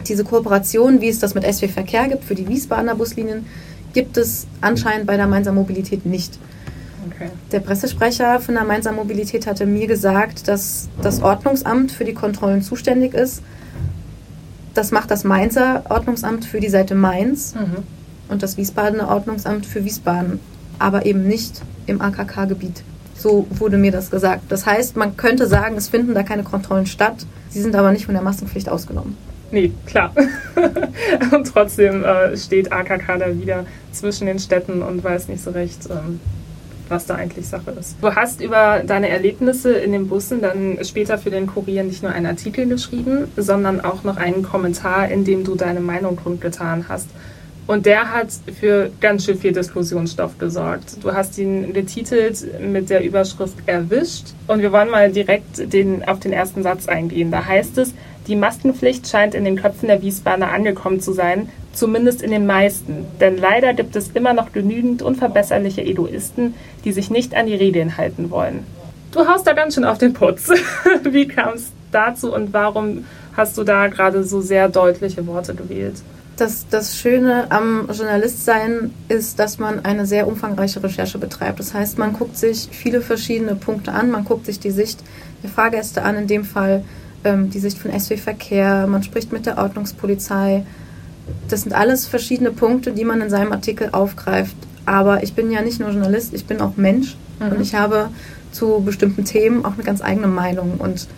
Diese 0.06 0.24
Kooperation, 0.24 1.00
wie 1.00 1.08
es 1.08 1.20
das 1.20 1.34
mit 1.34 1.44
SW 1.44 1.68
Verkehr 1.68 2.08
gibt 2.08 2.24
für 2.24 2.34
die 2.34 2.48
Wiesbadener 2.48 2.96
Buslinien, 2.96 3.46
gibt 3.94 4.18
es 4.18 4.46
anscheinend 4.60 5.06
bei 5.06 5.16
der 5.16 5.26
Mainzer 5.26 5.52
Mobilität 5.52 6.04
nicht. 6.04 6.38
Okay. 7.06 7.30
Der 7.52 7.60
Pressesprecher 7.60 8.40
von 8.40 8.54
der 8.54 8.64
Mainzer 8.64 8.92
Mobilität 8.92 9.46
hatte 9.46 9.66
mir 9.66 9.86
gesagt, 9.86 10.48
dass 10.48 10.88
das 11.02 11.22
Ordnungsamt 11.22 11.92
für 11.92 12.04
die 12.04 12.14
Kontrollen 12.14 12.62
zuständig 12.62 13.14
ist 13.14 13.42
das 14.78 14.92
macht 14.92 15.10
das 15.10 15.24
Mainzer 15.24 15.82
Ordnungsamt 15.88 16.44
für 16.44 16.60
die 16.60 16.68
Seite 16.68 16.94
Mainz 16.94 17.54
mhm. 17.56 17.82
und 18.28 18.44
das 18.44 18.56
Wiesbadener 18.56 19.08
Ordnungsamt 19.08 19.66
für 19.66 19.84
Wiesbaden, 19.84 20.38
aber 20.78 21.04
eben 21.04 21.26
nicht 21.26 21.62
im 21.86 22.00
AKK-Gebiet. 22.00 22.84
So 23.16 23.48
wurde 23.50 23.76
mir 23.76 23.90
das 23.90 24.08
gesagt. 24.08 24.42
Das 24.50 24.66
heißt, 24.66 24.96
man 24.96 25.16
könnte 25.16 25.48
sagen, 25.48 25.76
es 25.76 25.88
finden 25.88 26.14
da 26.14 26.22
keine 26.22 26.44
Kontrollen 26.44 26.86
statt. 26.86 27.26
Sie 27.48 27.60
sind 27.60 27.74
aber 27.74 27.90
nicht 27.90 28.06
von 28.06 28.14
der 28.14 28.22
Maskenpflicht 28.22 28.68
ausgenommen. 28.68 29.16
Nee, 29.50 29.72
klar. 29.86 30.14
und 31.32 31.52
trotzdem 31.52 32.04
äh, 32.04 32.36
steht 32.36 32.70
AKK 32.70 33.18
da 33.18 33.36
wieder 33.36 33.66
zwischen 33.90 34.26
den 34.26 34.38
Städten 34.38 34.82
und 34.82 35.02
weiß 35.02 35.26
nicht 35.26 35.42
so 35.42 35.50
recht, 35.50 35.88
ähm, 35.90 36.20
was 36.88 37.06
da 37.06 37.14
eigentlich 37.14 37.46
Sache 37.46 37.70
ist. 37.78 37.96
Du 38.00 38.14
hast 38.14 38.40
über 38.40 38.82
deine 38.86 39.08
Erlebnisse 39.08 39.72
in 39.72 39.92
den 39.92 40.08
Bussen 40.08 40.40
dann 40.40 40.78
später 40.82 41.18
für 41.18 41.30
den 41.30 41.46
Kurier 41.46 41.84
nicht 41.84 42.02
nur 42.02 42.12
einen 42.12 42.26
Artikel 42.26 42.66
geschrieben, 42.66 43.28
sondern 43.36 43.80
auch 43.80 44.04
noch 44.04 44.16
einen 44.16 44.42
Kommentar, 44.42 45.08
in 45.08 45.24
dem 45.24 45.44
du 45.44 45.54
deine 45.54 45.80
Meinung 45.80 46.16
kundgetan 46.16 46.86
hast. 46.88 47.08
Und 47.68 47.84
der 47.84 48.14
hat 48.14 48.28
für 48.58 48.90
ganz 48.98 49.26
schön 49.26 49.38
viel 49.38 49.52
Diskussionsstoff 49.52 50.38
gesorgt. 50.38 50.96
Du 51.02 51.12
hast 51.12 51.36
ihn 51.36 51.74
getitelt 51.74 52.62
mit 52.62 52.88
der 52.88 53.04
Überschrift 53.04 53.56
Erwischt. 53.66 54.28
Und 54.46 54.62
wir 54.62 54.72
wollen 54.72 54.88
mal 54.88 55.12
direkt 55.12 55.70
den, 55.70 56.02
auf 56.08 56.18
den 56.18 56.32
ersten 56.32 56.62
Satz 56.62 56.88
eingehen. 56.88 57.30
Da 57.30 57.44
heißt 57.44 57.76
es, 57.76 57.92
die 58.26 58.36
Maskenpflicht 58.36 59.06
scheint 59.06 59.34
in 59.34 59.44
den 59.44 59.56
Köpfen 59.56 59.88
der 59.88 60.00
Wiesbadener 60.00 60.50
angekommen 60.50 61.00
zu 61.00 61.12
sein, 61.12 61.50
zumindest 61.78 62.22
in 62.22 62.30
den 62.30 62.46
meisten. 62.46 63.06
Denn 63.20 63.36
leider 63.36 63.74
gibt 63.74 63.96
es 63.96 64.10
immer 64.14 64.32
noch 64.32 64.52
genügend 64.52 65.02
unverbesserliche 65.02 65.82
Egoisten, 65.82 66.54
die 66.84 66.92
sich 66.92 67.10
nicht 67.10 67.34
an 67.34 67.46
die 67.46 67.54
Regeln 67.54 67.96
halten 67.96 68.30
wollen. 68.30 68.64
Du 69.12 69.26
haust 69.26 69.46
da 69.46 69.52
ganz 69.54 69.74
schön 69.74 69.84
auf 69.84 69.98
den 69.98 70.12
Putz. 70.12 70.50
Wie 71.04 71.26
kam 71.26 71.54
es 71.54 71.72
dazu 71.90 72.34
und 72.34 72.52
warum 72.52 73.04
hast 73.36 73.56
du 73.56 73.64
da 73.64 73.86
gerade 73.86 74.22
so 74.24 74.40
sehr 74.40 74.68
deutliche 74.68 75.26
Worte 75.26 75.54
gewählt? 75.54 75.94
Das, 76.36 76.66
das 76.68 76.96
Schöne 76.96 77.50
am 77.50 77.88
Journalistsein 77.90 78.92
ist, 79.08 79.40
dass 79.40 79.58
man 79.58 79.84
eine 79.84 80.06
sehr 80.06 80.28
umfangreiche 80.28 80.80
Recherche 80.82 81.18
betreibt. 81.18 81.58
Das 81.58 81.74
heißt, 81.74 81.98
man 81.98 82.12
guckt 82.12 82.36
sich 82.36 82.68
viele 82.70 83.00
verschiedene 83.00 83.56
Punkte 83.56 83.92
an, 83.92 84.10
man 84.10 84.24
guckt 84.24 84.46
sich 84.46 84.60
die 84.60 84.70
Sicht 84.70 85.00
der 85.42 85.50
Fahrgäste 85.50 86.02
an, 86.02 86.16
in 86.16 86.26
dem 86.28 86.44
Fall 86.44 86.84
ähm, 87.24 87.50
die 87.50 87.58
Sicht 87.58 87.78
von 87.78 87.98
SW 87.98 88.16
Verkehr, 88.16 88.86
man 88.86 89.02
spricht 89.02 89.32
mit 89.32 89.46
der 89.46 89.58
Ordnungspolizei. 89.58 90.64
Das 91.48 91.62
sind 91.62 91.72
alles 91.72 92.06
verschiedene 92.06 92.50
Punkte, 92.50 92.92
die 92.92 93.04
man 93.04 93.20
in 93.20 93.30
seinem 93.30 93.52
Artikel 93.52 93.90
aufgreift. 93.92 94.56
Aber 94.86 95.22
ich 95.22 95.34
bin 95.34 95.50
ja 95.50 95.60
nicht 95.62 95.80
nur 95.80 95.90
Journalist, 95.90 96.32
ich 96.34 96.46
bin 96.46 96.60
auch 96.60 96.76
Mensch 96.76 97.16
mhm. 97.40 97.52
und 97.52 97.60
ich 97.60 97.74
habe 97.74 98.10
zu 98.52 98.82
bestimmten 98.84 99.24
Themen 99.24 99.64
auch 99.64 99.74
eine 99.74 99.82
ganz 99.82 100.02
eigene 100.02 100.28
Meinung. 100.28 100.76
Und 100.78 101.08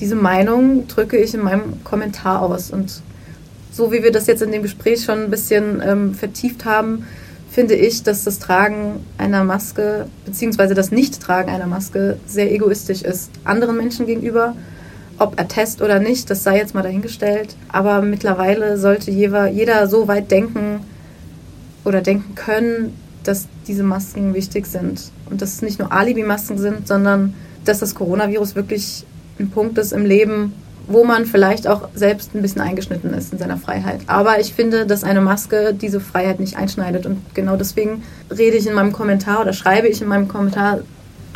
diese 0.00 0.16
Meinung 0.16 0.86
drücke 0.88 1.16
ich 1.16 1.34
in 1.34 1.42
meinem 1.42 1.84
Kommentar 1.84 2.42
aus. 2.42 2.70
Und 2.70 3.02
so 3.70 3.92
wie 3.92 4.02
wir 4.02 4.12
das 4.12 4.26
jetzt 4.26 4.42
in 4.42 4.52
dem 4.52 4.62
Gespräch 4.62 5.04
schon 5.04 5.24
ein 5.24 5.30
bisschen 5.30 5.82
ähm, 5.84 6.14
vertieft 6.14 6.64
haben, 6.64 7.06
finde 7.50 7.74
ich, 7.74 8.02
dass 8.02 8.24
das 8.24 8.38
Tragen 8.38 9.04
einer 9.16 9.44
Maske 9.44 10.06
beziehungsweise 10.24 10.74
das 10.74 10.90
Nichttragen 10.90 11.50
einer 11.50 11.66
Maske 11.66 12.18
sehr 12.26 12.52
egoistisch 12.52 13.02
ist. 13.02 13.30
Anderen 13.44 13.76
Menschen 13.76 14.06
gegenüber, 14.06 14.54
ob 15.18 15.40
Attest 15.40 15.82
oder 15.82 15.98
nicht, 15.98 16.30
das 16.30 16.44
sei 16.44 16.56
jetzt 16.56 16.74
mal 16.74 16.82
dahingestellt. 16.82 17.56
Aber 17.68 18.02
mittlerweile 18.02 18.78
sollte 18.78 19.10
jeder, 19.10 19.48
jeder 19.48 19.88
so 19.88 20.08
weit 20.08 20.30
denken 20.30 20.80
oder 21.84 22.00
denken 22.00 22.34
können, 22.34 22.94
dass 23.24 23.46
diese 23.66 23.82
Masken 23.82 24.34
wichtig 24.34 24.66
sind. 24.66 25.10
Und 25.28 25.42
dass 25.42 25.54
es 25.54 25.62
nicht 25.62 25.78
nur 25.78 25.92
Alibi-Masken 25.92 26.58
sind, 26.58 26.88
sondern 26.88 27.34
dass 27.64 27.80
das 27.80 27.94
Coronavirus 27.94 28.54
wirklich 28.54 29.04
ein 29.38 29.50
Punkt 29.50 29.76
ist 29.78 29.92
im 29.92 30.06
Leben, 30.06 30.54
wo 30.86 31.04
man 31.04 31.26
vielleicht 31.26 31.66
auch 31.66 31.88
selbst 31.94 32.34
ein 32.34 32.40
bisschen 32.40 32.62
eingeschnitten 32.62 33.12
ist 33.12 33.32
in 33.32 33.38
seiner 33.38 33.58
Freiheit. 33.58 34.00
Aber 34.06 34.40
ich 34.40 34.54
finde, 34.54 34.86
dass 34.86 35.04
eine 35.04 35.20
Maske 35.20 35.74
diese 35.74 36.00
Freiheit 36.00 36.40
nicht 36.40 36.56
einschneidet. 36.56 37.04
Und 37.04 37.18
genau 37.34 37.56
deswegen 37.56 38.02
rede 38.30 38.56
ich 38.56 38.66
in 38.66 38.74
meinem 38.74 38.92
Kommentar 38.92 39.42
oder 39.42 39.52
schreibe 39.52 39.88
ich 39.88 40.00
in 40.00 40.08
meinem 40.08 40.28
Kommentar 40.28 40.80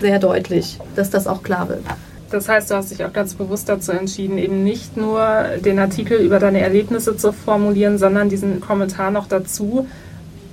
sehr 0.01 0.18
deutlich, 0.18 0.79
dass 0.97 1.11
das 1.11 1.27
auch 1.27 1.42
klar 1.42 1.68
wird. 1.68 1.85
Das 2.33 2.49
heißt, 2.49 2.71
du 2.71 2.75
hast 2.75 2.90
dich 2.90 3.05
auch 3.05 3.12
ganz 3.12 3.35
bewusst 3.35 3.68
dazu 3.68 3.92
entschieden, 3.92 4.38
eben 4.38 4.64
nicht 4.64 4.97
nur 4.97 5.45
den 5.62 5.79
Artikel 5.79 6.18
über 6.18 6.38
deine 6.38 6.62
Erlebnisse 6.62 7.14
zu 7.14 7.31
formulieren, 7.31 7.99
sondern 7.99 8.31
diesen 8.31 8.61
Kommentar 8.61 9.11
noch 9.11 9.27
dazu. 9.27 9.87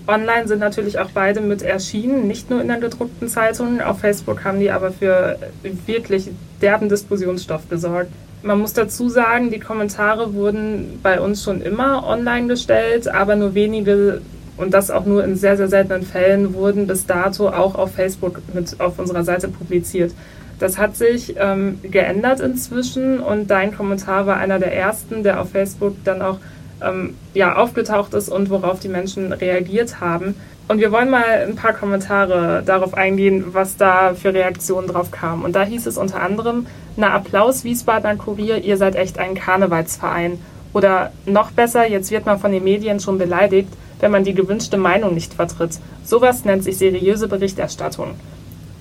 Online 0.05 0.45
sind 0.47 0.59
natürlich 0.59 0.99
auch 0.99 1.11
beide 1.13 1.39
mit 1.39 1.61
erschienen, 1.61 2.27
nicht 2.27 2.49
nur 2.49 2.61
in 2.61 2.67
der 2.67 2.79
gedruckten 2.79 3.29
Zeitung. 3.29 3.79
Auf 3.79 3.99
Facebook 3.99 4.43
haben 4.43 4.59
die 4.59 4.71
aber 4.71 4.91
für 4.91 5.39
wirklich 5.85 6.29
derben 6.61 6.89
Diskussionsstoff 6.89 7.69
gesorgt. 7.69 8.11
Man 8.41 8.59
muss 8.59 8.73
dazu 8.73 9.07
sagen, 9.07 9.49
die 9.49 9.59
Kommentare 9.59 10.33
wurden 10.33 10.99
bei 11.01 11.21
uns 11.21 11.43
schon 11.43 11.61
immer 11.61 12.05
online 12.05 12.47
gestellt, 12.47 13.07
aber 13.07 13.37
nur 13.37 13.53
wenige 13.53 14.21
und 14.59 14.73
das 14.73 14.91
auch 14.91 15.05
nur 15.05 15.23
in 15.23 15.35
sehr, 15.35 15.57
sehr 15.57 15.69
seltenen 15.69 16.03
Fällen 16.03 16.53
wurden 16.53 16.85
bis 16.85 17.05
dato 17.05 17.49
auch 17.49 17.75
auf 17.75 17.93
Facebook 17.93 18.41
mit 18.53 18.79
auf 18.79 18.99
unserer 18.99 19.23
Seite 19.23 19.47
publiziert. 19.47 20.13
Das 20.59 20.77
hat 20.77 20.97
sich 20.97 21.35
ähm, 21.37 21.79
geändert 21.83 22.41
inzwischen 22.41 23.19
und 23.21 23.49
dein 23.49 23.73
Kommentar 23.73 24.27
war 24.27 24.37
einer 24.37 24.59
der 24.59 24.75
ersten, 24.75 25.23
der 25.23 25.39
auf 25.39 25.51
Facebook 25.51 25.95
dann 26.03 26.21
auch 26.21 26.39
ähm, 26.81 27.15
ja, 27.33 27.55
aufgetaucht 27.55 28.13
ist 28.13 28.27
und 28.27 28.49
worauf 28.49 28.79
die 28.79 28.89
Menschen 28.89 29.31
reagiert 29.31 30.01
haben. 30.01 30.35
Und 30.67 30.79
wir 30.79 30.91
wollen 30.91 31.09
mal 31.09 31.23
ein 31.47 31.55
paar 31.55 31.73
Kommentare 31.73 32.61
darauf 32.63 32.93
eingehen, 32.93 33.45
was 33.53 33.77
da 33.77 34.13
für 34.13 34.33
Reaktionen 34.33 34.87
drauf 34.87 35.09
kamen. 35.09 35.43
Und 35.43 35.55
da 35.55 35.63
hieß 35.63 35.87
es 35.87 35.97
unter 35.97 36.21
anderem, 36.21 36.67
na 36.95 37.13
Applaus 37.13 37.63
Wiesbadener 37.63 38.17
Kurier, 38.17 38.57
ihr 38.57 38.77
seid 38.77 38.95
echt 38.95 39.17
ein 39.17 39.33
Karnevalsverein. 39.33 40.37
Oder 40.73 41.11
noch 41.25 41.51
besser, 41.51 41.87
jetzt 41.87 42.11
wird 42.11 42.25
man 42.25 42.39
von 42.39 42.51
den 42.51 42.63
Medien 42.63 42.99
schon 42.99 43.17
beleidigt, 43.17 43.69
wenn 43.99 44.11
man 44.11 44.23
die 44.23 44.33
gewünschte 44.33 44.77
Meinung 44.77 45.13
nicht 45.13 45.33
vertritt. 45.33 45.79
Sowas 46.03 46.45
nennt 46.45 46.63
sich 46.63 46.77
seriöse 46.77 47.27
Berichterstattung. 47.27 48.15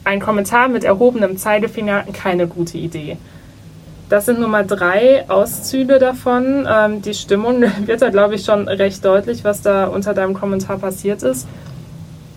Ein 0.05 0.21
Kommentar 0.21 0.69
mit 0.69 0.85
erhobenem 0.85 1.37
Zeigefinger, 1.37 2.05
keine 2.13 2.47
gute 2.47 2.79
Idee. 2.79 3.19
Das 4.09 4.25
sind 4.25 4.41
nur 4.41 4.49
mal 4.49 4.67
drei 4.67 5.29
Auszüge 5.29 5.99
davon. 5.99 6.67
Ähm, 6.71 7.03
die 7.03 7.15
Stimmung 7.15 7.63
wird 7.87 8.01
da, 8.01 8.09
glaube 8.09 8.37
ich, 8.37 8.45
schon 8.45 8.67
recht 8.69 9.05
deutlich, 9.05 9.45
was 9.45 9.61
da 9.61 9.87
unter 9.87 10.15
deinem 10.15 10.35
Kommentar 10.35 10.79
passiert 10.79 11.23
ist. 11.23 11.47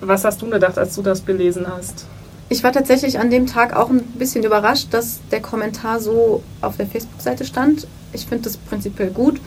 Was 0.02 0.26
hast 0.26 0.42
du 0.42 0.50
gedacht, 0.50 0.78
als 0.78 0.96
du 0.96 1.02
das 1.02 1.26
gelesen 1.26 1.66
hast? 1.68 2.08
Ich 2.50 2.64
war 2.64 2.74
tatsächlich 2.74 3.20
an 3.20 3.30
dem 3.30 3.48
Tag 3.48 3.74
auch 3.74 3.90
ein 3.90 4.02
bisschen 4.16 4.44
überrascht, 4.44 4.88
dass 4.92 5.22
der 5.32 5.42
Kommentar 5.42 6.02
so 6.02 6.44
auf 6.60 6.76
der 6.76 6.88
Facebook-Seite 6.88 7.46
stand. 7.46 7.88
Ich 8.12 8.26
finde 8.26 8.44
das 8.44 8.58
prinzipiell 8.58 9.12
gut, 9.12 9.40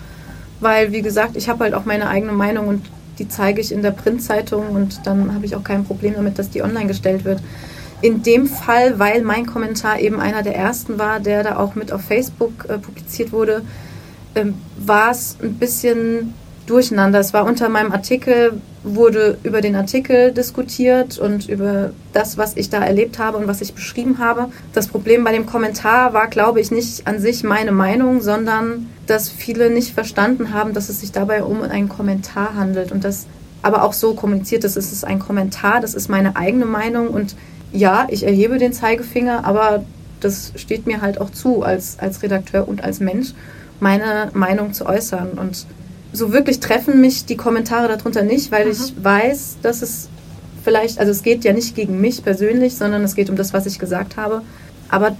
weil, 0.60 0.92
wie 0.92 1.02
gesagt, 1.02 1.36
ich 1.36 1.50
habe 1.50 1.64
halt 1.64 1.74
auch 1.74 1.84
meine 1.84 2.08
eigene 2.08 2.32
Meinung 2.32 2.68
und 2.68 2.86
die 3.18 3.28
zeige 3.28 3.60
ich 3.60 3.72
in 3.72 3.82
der 3.82 3.90
Printzeitung 3.90 4.70
und 4.70 5.06
dann 5.06 5.34
habe 5.34 5.46
ich 5.46 5.56
auch 5.56 5.64
kein 5.64 5.84
Problem 5.84 6.14
damit, 6.14 6.38
dass 6.38 6.50
die 6.50 6.62
online 6.62 6.86
gestellt 6.86 7.24
wird. 7.24 7.40
In 8.00 8.22
dem 8.22 8.46
Fall, 8.46 8.98
weil 8.98 9.22
mein 9.22 9.46
Kommentar 9.46 9.98
eben 9.98 10.20
einer 10.20 10.42
der 10.42 10.56
ersten 10.56 10.98
war, 10.98 11.20
der 11.20 11.42
da 11.42 11.56
auch 11.56 11.74
mit 11.74 11.92
auf 11.92 12.02
Facebook 12.02 12.66
äh, 12.68 12.78
publiziert 12.78 13.32
wurde, 13.32 13.62
ähm, 14.34 14.54
war 14.76 15.10
es 15.10 15.36
ein 15.42 15.54
bisschen 15.54 16.34
durcheinander. 16.66 17.20
Es 17.20 17.32
war 17.32 17.44
unter 17.44 17.68
meinem 17.68 17.92
Artikel, 17.92 18.60
wurde 18.82 19.38
über 19.42 19.60
den 19.60 19.76
Artikel 19.76 20.32
diskutiert 20.32 21.18
und 21.18 21.48
über 21.48 21.90
das, 22.12 22.38
was 22.38 22.56
ich 22.56 22.70
da 22.70 22.82
erlebt 22.82 23.18
habe 23.18 23.38
und 23.38 23.46
was 23.46 23.60
ich 23.60 23.74
beschrieben 23.74 24.18
habe. 24.18 24.48
Das 24.72 24.88
Problem 24.88 25.24
bei 25.24 25.32
dem 25.32 25.46
Kommentar 25.46 26.12
war, 26.12 26.28
glaube 26.28 26.60
ich, 26.60 26.70
nicht 26.70 27.06
an 27.06 27.20
sich 27.20 27.44
meine 27.44 27.72
Meinung, 27.72 28.20
sondern 28.20 28.88
dass 29.06 29.28
viele 29.28 29.70
nicht 29.70 29.94
verstanden 29.94 30.52
haben, 30.52 30.74
dass 30.74 30.88
es 30.88 31.00
sich 31.00 31.12
dabei 31.12 31.42
um 31.42 31.62
einen 31.62 31.88
Kommentar 31.88 32.54
handelt 32.54 32.92
und 32.92 33.04
das 33.04 33.26
aber 33.62 33.82
auch 33.82 33.94
so 33.94 34.14
kommuniziert 34.14 34.64
ist, 34.64 34.76
es 34.76 34.92
ist 34.92 35.04
ein 35.04 35.18
Kommentar, 35.18 35.80
das 35.80 35.94
ist 35.94 36.08
meine 36.08 36.36
eigene 36.36 36.66
Meinung 36.66 37.08
und 37.08 37.34
ja, 37.72 38.06
ich 38.10 38.24
erhebe 38.24 38.58
den 38.58 38.74
Zeigefinger, 38.74 39.44
aber 39.44 39.84
das 40.20 40.52
steht 40.56 40.86
mir 40.86 41.00
halt 41.00 41.18
auch 41.20 41.30
zu 41.30 41.62
als, 41.62 41.98
als 41.98 42.22
Redakteur 42.22 42.68
und 42.68 42.84
als 42.84 43.00
Mensch, 43.00 43.32
meine 43.80 44.30
Meinung 44.34 44.74
zu 44.74 44.86
äußern 44.86 45.32
und 45.32 45.66
so 46.14 46.32
wirklich 46.32 46.60
treffen 46.60 47.00
mich 47.00 47.26
die 47.26 47.36
Kommentare 47.36 47.88
darunter 47.88 48.22
nicht, 48.22 48.52
weil 48.52 48.66
mhm. 48.66 48.72
ich 48.72 49.04
weiß, 49.04 49.58
dass 49.62 49.82
es 49.82 50.08
vielleicht, 50.62 50.98
also 50.98 51.10
es 51.10 51.22
geht 51.22 51.44
ja 51.44 51.52
nicht 51.52 51.74
gegen 51.74 52.00
mich 52.00 52.22
persönlich, 52.22 52.76
sondern 52.76 53.02
es 53.02 53.14
geht 53.14 53.28
um 53.28 53.36
das, 53.36 53.52
was 53.52 53.66
ich 53.66 53.78
gesagt 53.78 54.16
habe. 54.16 54.42
Aber 54.88 55.16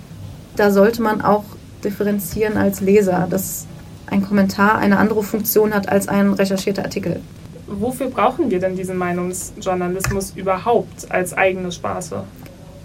da 0.57 0.70
sollte 0.70 1.02
man 1.02 1.20
auch 1.20 1.44
differenzieren 1.83 2.57
als 2.57 2.80
Leser, 2.80 3.26
dass 3.28 3.66
ein 4.07 4.22
Kommentar 4.22 4.78
eine 4.78 4.98
andere 4.98 5.22
Funktion 5.22 5.74
hat 5.74 5.88
als 5.88 6.09
ein 6.09 6.33
recherchierter 6.33 6.85
Artikel. 6.85 7.20
Wofür 7.66 8.09
brauchen 8.09 8.50
wir 8.50 8.61
denn 8.61 8.76
diesen 8.76 8.96
Meinungsjournalismus 8.96 10.33
überhaupt 10.37 11.11
als 11.11 11.35
eigene 11.35 11.72
Spaße? 11.72 12.22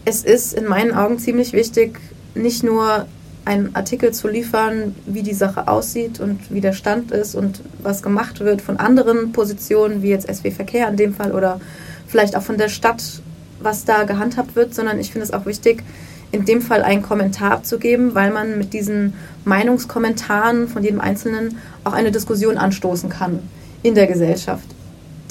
Es 0.06 0.24
ist 0.24 0.54
in 0.54 0.65
meinen 0.65 0.93
Augen 0.93 1.19
ziemlich 1.19 1.54
wichtig, 1.54 2.00
nicht 2.34 2.63
nur 2.63 3.06
einen 3.45 3.75
Artikel 3.75 4.12
zu 4.12 4.28
liefern, 4.28 4.95
wie 5.06 5.23
die 5.23 5.34
Sache 5.34 5.67
aussieht 5.67 6.19
und 6.19 6.39
wie 6.52 6.62
der 6.62 6.73
Stand 6.73 7.12
ist 7.12 7.36
und 7.36 7.62
was 7.82 8.04
gemacht 8.04 8.39
wird 8.41 8.62
von 8.62 8.78
anderen 8.78 9.32
Positionen, 9.32 10.02
wie 10.04 10.10
jetzt 10.10 10.34
SW 10.34 10.52
Verkehr 10.52 10.88
in 10.89 10.97
dem 10.97 11.13
Fall 11.13 11.32
oder 11.32 11.60
vielleicht 12.08 12.36
auch 12.36 12.43
von 12.43 12.58
der 12.58 12.69
Stadt, 12.69 13.04
was 13.60 13.86
da 13.86 14.04
gehandhabt 14.04 14.56
wird, 14.56 14.73
sondern 14.73 14.99
ich 14.99 15.12
finde 15.12 15.25
es 15.25 15.34
auch 15.34 15.45
wichtig, 15.45 15.84
in 16.32 16.45
dem 16.45 16.62
Fall 16.62 16.84
einen 16.84 17.02
Kommentar 17.02 17.52
abzugeben, 17.52 18.13
weil 18.13 18.32
man 18.32 18.58
mit 18.58 18.73
diesen 18.73 19.13
Meinungskommentaren 19.45 20.67
von 20.67 20.84
jedem 20.84 21.02
Einzelnen 21.02 21.58
auch 21.84 21.93
eine 21.93 22.12
Diskussion 22.12 22.58
anstoßen 22.58 23.10
kann 23.10 23.39
in 23.82 23.95
der 23.95 24.08
Gesellschaft. 24.08 24.65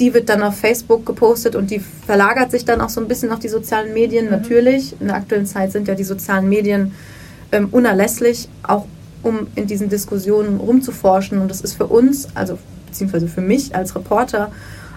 Die 0.01 0.15
wird 0.15 0.29
dann 0.29 0.43
auf 0.43 0.57
Facebook 0.57 1.07
gepostet 1.07 1.57
und 1.57 1.71
die 1.71 1.81
verlagert 1.81 2.51
sich 2.51 2.65
dann 2.65 2.81
auch 2.81 2.89
so 2.89 3.01
ein 3.01 3.09
bisschen 3.09 3.31
auf 3.33 3.39
die 3.39 3.49
sozialen 3.49 3.93
Medien. 3.95 4.27
Mhm. 4.27 4.33
Natürlich, 4.33 4.95
in 5.01 5.09
der 5.09 5.17
aktuellen 5.17 5.47
Zeit 5.47 5.73
sind 5.73 5.89
ja 5.89 5.95
die 5.95 6.05
sozialen 6.05 6.49
Medien 6.49 6.93
ähm, 7.53 7.69
unerlässlich, 7.71 8.49
auch 8.63 8.87
um 9.23 9.47
in 9.55 9.67
diesen 9.67 9.89
Diskussionen 9.89 10.59
rumzuforschen. 10.59 11.39
Und 11.39 11.51
das 11.51 11.61
ist 11.61 11.75
für 11.75 11.87
uns, 11.87 12.29
also 12.35 12.59
beziehungsweise 12.87 13.29
für 13.29 13.41
mich 13.41 13.75
als 13.75 13.95
Reporter, 13.95 14.51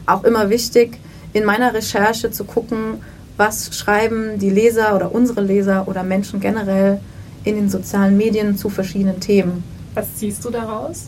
auch 0.06 0.24
immer 0.24 0.50
wichtig, 0.50 0.98
in 1.34 1.46
meiner 1.46 1.74
Recherche 1.74 2.32
zu 2.32 2.44
gucken, 2.44 3.02
was 3.38 3.76
schreiben 3.76 4.38
die 4.38 4.50
Leser 4.50 4.96
oder 4.96 5.14
unsere 5.14 5.42
Leser 5.42 5.88
oder 5.88 6.04
Menschen 6.04 6.40
generell 6.40 7.00
in 7.44 7.56
den 7.56 7.70
sozialen 7.70 8.18
Medien 8.18 8.58
zu 8.58 8.70
verschiedenen 8.70 9.20
Themen. 9.20 9.64
Was 9.94 10.16
ziehst 10.16 10.46
du 10.46 10.50
daraus? 10.50 11.08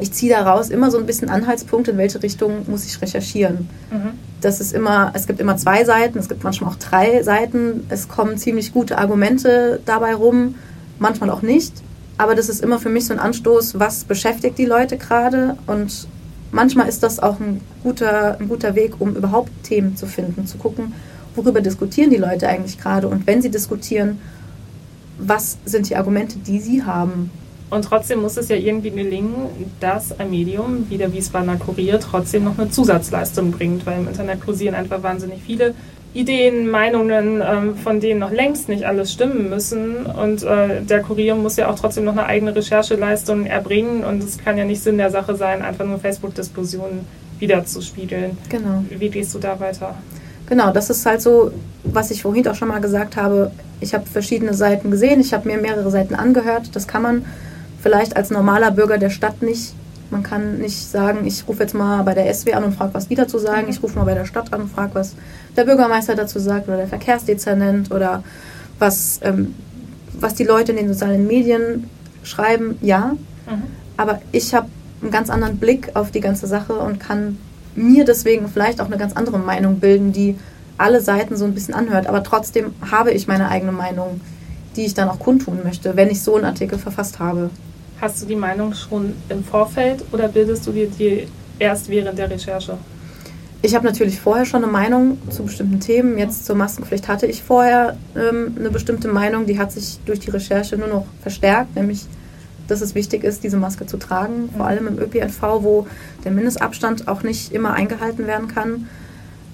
Ich 0.00 0.12
ziehe 0.12 0.32
daraus 0.32 0.70
immer 0.70 0.90
so 0.90 0.98
ein 0.98 1.06
bisschen 1.06 1.28
Anhaltspunkte, 1.28 1.90
in 1.90 1.98
welche 1.98 2.22
Richtung 2.22 2.68
muss 2.68 2.86
ich 2.86 3.00
recherchieren. 3.00 3.68
Mhm. 3.90 4.12
Das 4.40 4.60
ist 4.60 4.72
immer, 4.72 5.10
es 5.14 5.26
gibt 5.26 5.40
immer 5.40 5.56
zwei 5.58 5.84
Seiten, 5.84 6.18
es 6.18 6.28
gibt 6.28 6.42
manchmal 6.42 6.70
auch 6.70 6.76
drei 6.76 7.22
Seiten. 7.22 7.84
Es 7.90 8.08
kommen 8.08 8.38
ziemlich 8.38 8.72
gute 8.72 8.96
Argumente 8.96 9.80
dabei 9.84 10.14
rum 10.14 10.54
manchmal 11.00 11.30
auch 11.30 11.42
nicht. 11.42 11.72
Aber 12.16 12.34
das 12.34 12.48
ist 12.48 12.62
immer 12.62 12.78
für 12.78 12.90
mich 12.90 13.06
so 13.06 13.14
ein 13.14 13.18
Anstoß, 13.18 13.80
was 13.80 14.04
beschäftigt 14.04 14.58
die 14.58 14.66
Leute 14.66 14.96
gerade. 14.98 15.56
Und 15.66 16.06
manchmal 16.52 16.88
ist 16.88 17.02
das 17.02 17.18
auch 17.18 17.40
ein 17.40 17.60
guter, 17.82 18.38
ein 18.38 18.48
guter 18.48 18.74
Weg, 18.74 19.00
um 19.00 19.16
überhaupt 19.16 19.50
Themen 19.64 19.96
zu 19.96 20.06
finden, 20.06 20.46
zu 20.46 20.58
gucken, 20.58 20.92
worüber 21.34 21.60
diskutieren 21.60 22.10
die 22.10 22.16
Leute 22.16 22.48
eigentlich 22.48 22.78
gerade. 22.78 23.08
Und 23.08 23.26
wenn 23.26 23.42
sie 23.42 23.50
diskutieren, 23.50 24.20
was 25.18 25.58
sind 25.64 25.88
die 25.88 25.96
Argumente, 25.96 26.38
die 26.38 26.60
sie 26.60 26.84
haben. 26.84 27.30
Und 27.70 27.84
trotzdem 27.84 28.20
muss 28.20 28.36
es 28.36 28.48
ja 28.48 28.56
irgendwie 28.56 28.90
gelingen, 28.90 29.46
dass 29.78 30.18
ein 30.18 30.30
Medium 30.30 30.86
wie 30.88 30.98
der 30.98 31.12
Wiesbadener 31.12 31.56
Kurier 31.56 32.00
trotzdem 32.00 32.44
noch 32.44 32.58
eine 32.58 32.70
Zusatzleistung 32.70 33.52
bringt, 33.52 33.86
weil 33.86 34.00
im 34.00 34.08
Internet 34.08 34.44
kursieren 34.44 34.74
einfach 34.74 35.02
wahnsinnig 35.02 35.40
viele 35.46 35.74
Ideen, 36.12 36.68
Meinungen, 36.68 37.40
ähm, 37.40 37.76
von 37.76 38.00
denen 38.00 38.18
noch 38.18 38.32
längst 38.32 38.68
nicht 38.68 38.84
alles 38.84 39.12
stimmen 39.12 39.48
müssen. 39.48 40.06
Und 40.06 40.42
äh, 40.42 40.82
der 40.82 41.02
Kurier 41.02 41.34
muss 41.36 41.56
ja 41.56 41.70
auch 41.70 41.78
trotzdem 41.78 42.04
noch 42.04 42.12
eine 42.12 42.26
eigene 42.26 42.54
Rechercheleistung 42.54 43.46
erbringen. 43.46 44.04
Und 44.04 44.22
es 44.22 44.38
kann 44.38 44.58
ja 44.58 44.64
nicht 44.64 44.82
Sinn 44.82 44.98
der 44.98 45.10
Sache 45.10 45.36
sein, 45.36 45.62
einfach 45.62 45.86
nur 45.86 45.98
Facebook-Diskussionen 45.98 47.06
wiederzuspiegeln. 47.38 48.36
Genau. 48.48 48.84
Wie 48.90 49.08
gehst 49.08 49.34
du 49.34 49.38
da 49.38 49.58
weiter? 49.60 49.94
Genau, 50.48 50.72
das 50.72 50.90
ist 50.90 51.06
halt 51.06 51.22
so, 51.22 51.52
was 51.84 52.10
ich 52.10 52.22
vorhin 52.22 52.46
auch 52.48 52.56
schon 52.56 52.68
mal 52.68 52.80
gesagt 52.80 53.16
habe. 53.16 53.52
Ich 53.80 53.94
habe 53.94 54.04
verschiedene 54.04 54.52
Seiten 54.52 54.90
gesehen, 54.90 55.20
ich 55.20 55.32
habe 55.32 55.48
mir 55.48 55.58
mehrere 55.58 55.90
Seiten 55.92 56.16
angehört. 56.16 56.74
Das 56.74 56.88
kann 56.88 57.02
man 57.02 57.24
vielleicht 57.80 58.16
als 58.16 58.30
normaler 58.30 58.72
Bürger 58.72 58.98
der 58.98 59.10
Stadt 59.10 59.42
nicht 59.42 59.74
man 60.10 60.22
kann 60.22 60.58
nicht 60.58 60.90
sagen, 60.90 61.26
ich 61.26 61.46
rufe 61.46 61.62
jetzt 61.62 61.74
mal 61.74 62.02
bei 62.02 62.14
der 62.14 62.32
SW 62.32 62.52
an 62.54 62.64
und 62.64 62.74
frage, 62.74 62.94
was 62.94 63.08
die 63.08 63.14
dazu 63.14 63.38
sagen. 63.38 63.68
Ich 63.68 63.82
rufe 63.82 63.98
mal 63.98 64.04
bei 64.04 64.14
der 64.14 64.24
Stadt 64.24 64.52
an 64.52 64.62
und 64.62 64.72
frage, 64.72 64.94
was 64.94 65.14
der 65.56 65.64
Bürgermeister 65.64 66.14
dazu 66.14 66.38
sagt 66.38 66.68
oder 66.68 66.78
der 66.78 66.88
Verkehrsdezernent 66.88 67.90
oder 67.92 68.22
was, 68.78 69.20
ähm, 69.22 69.54
was 70.18 70.34
die 70.34 70.44
Leute 70.44 70.72
in 70.72 70.78
den 70.78 70.88
sozialen 70.88 71.26
Medien 71.26 71.88
schreiben. 72.22 72.76
Ja, 72.80 73.14
mhm. 73.46 73.62
aber 73.96 74.20
ich 74.32 74.54
habe 74.54 74.68
einen 75.02 75.10
ganz 75.10 75.30
anderen 75.30 75.58
Blick 75.58 75.90
auf 75.94 76.10
die 76.10 76.20
ganze 76.20 76.46
Sache 76.46 76.74
und 76.74 77.00
kann 77.00 77.38
mir 77.74 78.04
deswegen 78.04 78.48
vielleicht 78.48 78.80
auch 78.80 78.86
eine 78.86 78.98
ganz 78.98 79.14
andere 79.14 79.38
Meinung 79.38 79.80
bilden, 79.80 80.12
die 80.12 80.36
alle 80.76 81.00
Seiten 81.00 81.36
so 81.36 81.44
ein 81.44 81.54
bisschen 81.54 81.74
anhört. 81.74 82.06
Aber 82.06 82.22
trotzdem 82.22 82.74
habe 82.90 83.12
ich 83.12 83.28
meine 83.28 83.48
eigene 83.48 83.72
Meinung, 83.72 84.20
die 84.76 84.86
ich 84.86 84.94
dann 84.94 85.08
auch 85.08 85.18
kundtun 85.18 85.60
möchte, 85.62 85.96
wenn 85.96 86.10
ich 86.10 86.22
so 86.22 86.36
einen 86.36 86.44
Artikel 86.44 86.78
verfasst 86.78 87.18
habe. 87.18 87.50
Hast 88.00 88.22
du 88.22 88.26
die 88.26 88.36
Meinung 88.36 88.72
schon 88.72 89.12
im 89.28 89.44
Vorfeld 89.44 90.02
oder 90.10 90.28
bildest 90.28 90.66
du 90.66 90.72
dir 90.72 90.88
die 90.88 91.26
erst 91.58 91.90
während 91.90 92.18
der 92.18 92.30
Recherche? 92.30 92.78
Ich 93.60 93.74
habe 93.74 93.84
natürlich 93.84 94.18
vorher 94.18 94.46
schon 94.46 94.62
eine 94.62 94.72
Meinung 94.72 95.18
zu 95.28 95.42
bestimmten 95.42 95.80
Themen. 95.80 96.16
Jetzt 96.16 96.46
zur 96.46 96.56
Maskenpflicht 96.56 97.08
hatte 97.08 97.26
ich 97.26 97.42
vorher 97.42 97.98
ähm, 98.16 98.56
eine 98.58 98.70
bestimmte 98.70 99.08
Meinung, 99.08 99.44
die 99.44 99.58
hat 99.58 99.70
sich 99.70 99.98
durch 100.06 100.18
die 100.18 100.30
Recherche 100.30 100.78
nur 100.78 100.88
noch 100.88 101.04
verstärkt, 101.20 101.76
nämlich 101.76 102.06
dass 102.68 102.80
es 102.80 102.94
wichtig 102.94 103.22
ist, 103.22 103.44
diese 103.44 103.58
Maske 103.58 103.84
zu 103.84 103.98
tragen, 103.98 104.48
vor 104.56 104.64
allem 104.64 104.86
im 104.86 104.98
ÖPNV, 104.98 105.42
wo 105.60 105.86
der 106.24 106.30
Mindestabstand 106.30 107.06
auch 107.06 107.22
nicht 107.22 107.52
immer 107.52 107.74
eingehalten 107.74 108.26
werden 108.26 108.48
kann. 108.48 108.88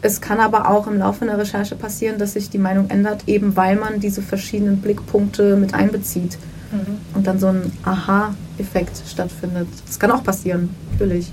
Es 0.02 0.20
kann 0.20 0.38
aber 0.38 0.70
auch 0.70 0.87
im 0.87 0.98
Laufe 0.98 1.24
einer 1.24 1.38
Recherche 1.38 1.74
passieren, 1.74 2.18
dass 2.18 2.35
sich 2.35 2.50
die 2.50 2.59
Meinung 2.59 2.90
ändert, 2.90 3.24
eben 3.26 3.56
weil 3.56 3.74
man 3.74 3.98
diese 3.98 4.22
verschiedenen 4.22 4.82
Blickpunkte 4.82 5.56
mit 5.56 5.74
einbezieht 5.74 6.38
mhm. 6.72 6.98
und 7.14 7.26
dann 7.26 7.38
so 7.38 7.48
ein 7.48 7.72
Aha-Effekt 7.85 9.02
stattfindet. 9.09 9.68
Das 9.87 9.98
kann 9.98 10.11
auch 10.11 10.22
passieren, 10.22 10.70
natürlich. 10.92 11.33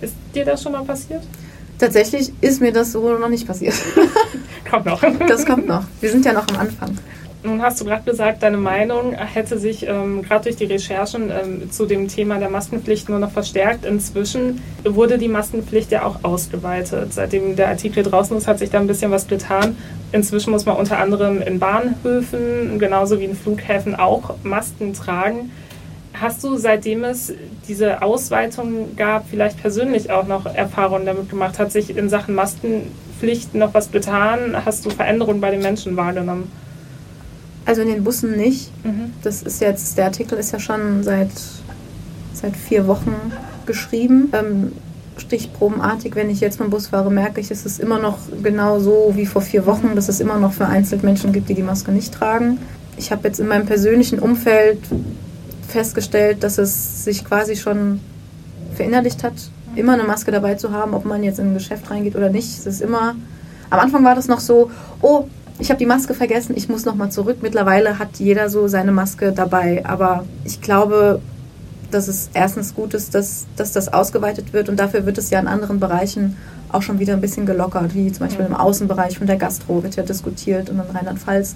Ist 0.00 0.14
dir 0.34 0.44
das 0.44 0.62
schon 0.62 0.72
mal 0.72 0.84
passiert? 0.84 1.22
Tatsächlich 1.78 2.32
ist 2.40 2.60
mir 2.60 2.72
das 2.72 2.92
so 2.92 3.18
noch 3.18 3.28
nicht 3.28 3.46
passiert. 3.46 3.74
kommt 4.70 4.86
noch. 4.86 5.02
Das 5.26 5.44
kommt 5.44 5.66
noch. 5.66 5.84
Wir 6.00 6.10
sind 6.10 6.24
ja 6.24 6.32
noch 6.32 6.48
am 6.48 6.56
Anfang. 6.56 6.96
Nun 7.46 7.62
hast 7.62 7.80
du 7.80 7.84
gerade 7.84 8.02
gesagt, 8.02 8.42
deine 8.42 8.56
Meinung 8.56 9.12
hätte 9.12 9.56
sich 9.56 9.86
ähm, 9.86 10.22
gerade 10.22 10.44
durch 10.44 10.56
die 10.56 10.64
Recherchen 10.64 11.30
ähm, 11.30 11.70
zu 11.70 11.86
dem 11.86 12.08
Thema 12.08 12.38
der 12.38 12.50
Maskenpflicht 12.50 13.08
nur 13.08 13.20
noch 13.20 13.30
verstärkt. 13.30 13.84
Inzwischen 13.84 14.60
wurde 14.82 15.16
die 15.16 15.28
Maskenpflicht 15.28 15.92
ja 15.92 16.04
auch 16.04 16.24
ausgeweitet. 16.24 17.12
Seitdem 17.12 17.54
der 17.54 17.68
Artikel 17.68 18.02
draußen 18.02 18.36
ist, 18.36 18.48
hat 18.48 18.58
sich 18.58 18.70
da 18.70 18.80
ein 18.80 18.88
bisschen 18.88 19.12
was 19.12 19.28
getan. 19.28 19.76
Inzwischen 20.10 20.50
muss 20.50 20.66
man 20.66 20.76
unter 20.76 20.98
anderem 20.98 21.40
in 21.40 21.60
Bahnhöfen, 21.60 22.80
genauso 22.80 23.20
wie 23.20 23.26
in 23.26 23.36
Flughäfen, 23.36 23.94
auch 23.94 24.34
Masken 24.42 24.92
tragen. 24.92 25.52
Hast 26.20 26.42
du, 26.42 26.56
seitdem 26.56 27.04
es 27.04 27.32
diese 27.68 28.02
Ausweitung 28.02 28.96
gab, 28.96 29.28
vielleicht 29.30 29.60
persönlich 29.62 30.10
auch 30.10 30.26
noch 30.26 30.46
Erfahrungen 30.46 31.06
damit 31.06 31.30
gemacht? 31.30 31.60
Hat 31.60 31.70
sich 31.70 31.96
in 31.96 32.08
Sachen 32.08 32.34
Maskenpflicht 32.34 33.54
noch 33.54 33.72
was 33.72 33.92
getan? 33.92 34.56
Hast 34.64 34.84
du 34.84 34.90
Veränderungen 34.90 35.40
bei 35.40 35.52
den 35.52 35.62
Menschen 35.62 35.96
wahrgenommen? 35.96 36.50
Also 37.66 37.82
in 37.82 37.88
den 37.88 38.04
Bussen 38.04 38.36
nicht. 38.36 38.70
Mhm. 38.84 39.12
Das 39.22 39.42
ist 39.42 39.60
jetzt, 39.60 39.98
der 39.98 40.06
Artikel 40.06 40.38
ist 40.38 40.52
ja 40.52 40.58
schon 40.58 41.02
seit, 41.02 41.30
seit 42.32 42.56
vier 42.56 42.86
Wochen 42.86 43.14
geschrieben. 43.66 44.32
Ähm, 44.32 44.72
stichprobenartig, 45.18 46.14
wenn 46.14 46.30
ich 46.30 46.40
jetzt 46.40 46.60
mit 46.60 46.68
dem 46.68 46.70
Bus 46.70 46.88
fahre, 46.88 47.10
merke 47.10 47.40
ich, 47.40 47.50
es 47.50 47.66
ist 47.66 47.80
immer 47.80 47.98
noch 47.98 48.18
genau 48.42 48.78
so 48.78 49.12
wie 49.14 49.26
vor 49.26 49.42
vier 49.42 49.66
Wochen, 49.66 49.94
dass 49.94 50.08
es 50.08 50.20
immer 50.20 50.38
noch 50.38 50.52
vereinzelt 50.52 51.02
Menschen 51.02 51.32
gibt, 51.32 51.48
die 51.48 51.54
die 51.54 51.62
Maske 51.62 51.90
nicht 51.90 52.14
tragen. 52.14 52.58
Ich 52.96 53.10
habe 53.10 53.26
jetzt 53.28 53.40
in 53.40 53.48
meinem 53.48 53.66
persönlichen 53.66 54.18
Umfeld 54.18 54.78
festgestellt, 55.68 56.42
dass 56.42 56.58
es 56.58 57.04
sich 57.04 57.24
quasi 57.24 57.56
schon 57.56 58.00
verinnerlicht 58.74 59.24
hat 59.24 59.34
immer 59.76 59.92
eine 59.92 60.04
Maske 60.04 60.32
dabei 60.32 60.54
zu 60.54 60.72
haben, 60.72 60.94
ob 60.94 61.04
man 61.04 61.22
jetzt 61.22 61.38
in 61.38 61.50
ein 61.50 61.54
Geschäft 61.54 61.90
reingeht 61.90 62.16
oder 62.16 62.30
nicht. 62.30 62.58
Es 62.58 62.66
ist 62.66 62.80
immer, 62.80 63.14
am 63.70 63.78
Anfang 63.78 64.04
war 64.04 64.14
das 64.14 64.26
noch 64.26 64.40
so, 64.40 64.70
oh, 65.02 65.28
ich 65.58 65.70
habe 65.70 65.78
die 65.78 65.86
Maske 65.86 66.14
vergessen, 66.14 66.54
ich 66.56 66.68
muss 66.68 66.84
nochmal 66.84 67.10
zurück. 67.10 67.38
Mittlerweile 67.42 67.98
hat 67.98 68.18
jeder 68.18 68.50
so 68.50 68.68
seine 68.68 68.92
Maske 68.92 69.32
dabei. 69.32 69.84
Aber 69.86 70.24
ich 70.44 70.60
glaube, 70.60 71.20
dass 71.90 72.08
es 72.08 72.30
erstens 72.34 72.74
gut 72.74 72.94
ist, 72.94 73.14
dass, 73.14 73.46
dass 73.56 73.72
das 73.72 73.92
ausgeweitet 73.92 74.52
wird 74.52 74.68
und 74.68 74.78
dafür 74.78 75.06
wird 75.06 75.18
es 75.18 75.30
ja 75.30 75.38
in 75.38 75.46
anderen 75.46 75.80
Bereichen 75.80 76.36
auch 76.70 76.82
schon 76.82 76.98
wieder 76.98 77.14
ein 77.14 77.20
bisschen 77.20 77.46
gelockert, 77.46 77.94
wie 77.94 78.10
zum 78.10 78.26
Beispiel 78.26 78.44
im 78.44 78.54
Außenbereich 78.54 79.18
von 79.18 79.26
der 79.26 79.36
Gastro 79.36 79.82
wird 79.82 79.96
ja 79.96 80.02
diskutiert 80.02 80.68
und 80.68 80.80
in 80.80 80.96
Rheinland-Pfalz 80.96 81.54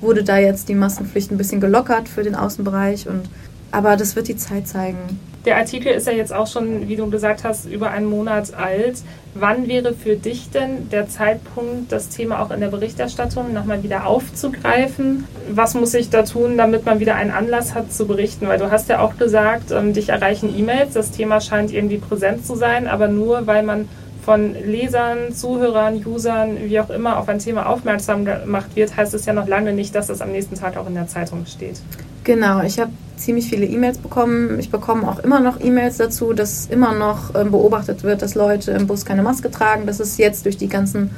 wurde 0.00 0.24
da 0.24 0.38
jetzt 0.38 0.68
die 0.68 0.74
Maskenpflicht 0.74 1.30
ein 1.30 1.38
bisschen 1.38 1.60
gelockert 1.60 2.08
für 2.08 2.22
den 2.22 2.34
Außenbereich 2.34 3.06
und 3.08 3.28
aber 3.76 3.98
das 3.98 4.16
wird 4.16 4.28
die 4.28 4.36
Zeit 4.36 4.66
zeigen. 4.66 5.20
Der 5.44 5.58
Artikel 5.58 5.92
ist 5.92 6.06
ja 6.06 6.12
jetzt 6.14 6.32
auch 6.32 6.46
schon, 6.46 6.88
wie 6.88 6.96
du 6.96 7.10
gesagt 7.10 7.44
hast, 7.44 7.66
über 7.66 7.90
einen 7.90 8.06
Monat 8.06 8.54
alt. 8.54 8.96
Wann 9.34 9.68
wäre 9.68 9.92
für 9.92 10.16
dich 10.16 10.48
denn 10.48 10.88
der 10.88 11.08
Zeitpunkt, 11.08 11.92
das 11.92 12.08
Thema 12.08 12.40
auch 12.40 12.50
in 12.50 12.60
der 12.60 12.68
Berichterstattung 12.68 13.52
nochmal 13.52 13.82
wieder 13.82 14.06
aufzugreifen? 14.06 15.24
Was 15.50 15.74
muss 15.74 15.92
ich 15.92 16.08
da 16.08 16.22
tun, 16.22 16.56
damit 16.56 16.86
man 16.86 17.00
wieder 17.00 17.16
einen 17.16 17.30
Anlass 17.30 17.74
hat 17.74 17.92
zu 17.92 18.06
berichten? 18.06 18.48
Weil 18.48 18.58
du 18.58 18.70
hast 18.70 18.88
ja 18.88 19.00
auch 19.00 19.18
gesagt, 19.18 19.70
ähm, 19.72 19.92
dich 19.92 20.08
erreichen 20.08 20.58
E-Mails, 20.58 20.94
das 20.94 21.10
Thema 21.10 21.42
scheint 21.42 21.70
irgendwie 21.70 21.98
präsent 21.98 22.46
zu 22.46 22.56
sein, 22.56 22.88
aber 22.88 23.08
nur 23.08 23.46
weil 23.46 23.62
man 23.62 23.88
von 24.24 24.54
Lesern, 24.54 25.32
Zuhörern, 25.32 26.02
Usern, 26.04 26.56
wie 26.64 26.80
auch 26.80 26.90
immer 26.90 27.18
auf 27.18 27.28
ein 27.28 27.38
Thema 27.40 27.68
aufmerksam 27.68 28.24
gemacht 28.24 28.74
wird, 28.74 28.96
heißt 28.96 29.12
es 29.12 29.26
ja 29.26 29.34
noch 29.34 29.46
lange 29.46 29.74
nicht, 29.74 29.94
dass 29.94 30.08
es 30.08 30.22
am 30.22 30.32
nächsten 30.32 30.56
Tag 30.56 30.78
auch 30.78 30.88
in 30.88 30.94
der 30.94 31.06
Zeitung 31.06 31.44
steht. 31.44 31.80
Genau, 32.24 32.62
ich 32.62 32.80
habe 32.80 32.90
ziemlich 33.16 33.48
viele 33.48 33.66
E-Mails 33.66 33.98
bekommen. 33.98 34.58
Ich 34.58 34.70
bekomme 34.70 35.08
auch 35.08 35.18
immer 35.18 35.40
noch 35.40 35.60
E-Mails 35.60 35.96
dazu, 35.96 36.32
dass 36.32 36.66
immer 36.66 36.94
noch 36.94 37.34
ähm, 37.34 37.50
beobachtet 37.50 38.02
wird, 38.02 38.22
dass 38.22 38.34
Leute 38.34 38.72
im 38.72 38.86
Bus 38.86 39.04
keine 39.04 39.22
Maske 39.22 39.50
tragen. 39.50 39.86
Das 39.86 40.00
ist 40.00 40.18
jetzt 40.18 40.44
durch 40.44 40.56
die 40.56 40.68
ganzen 40.68 41.10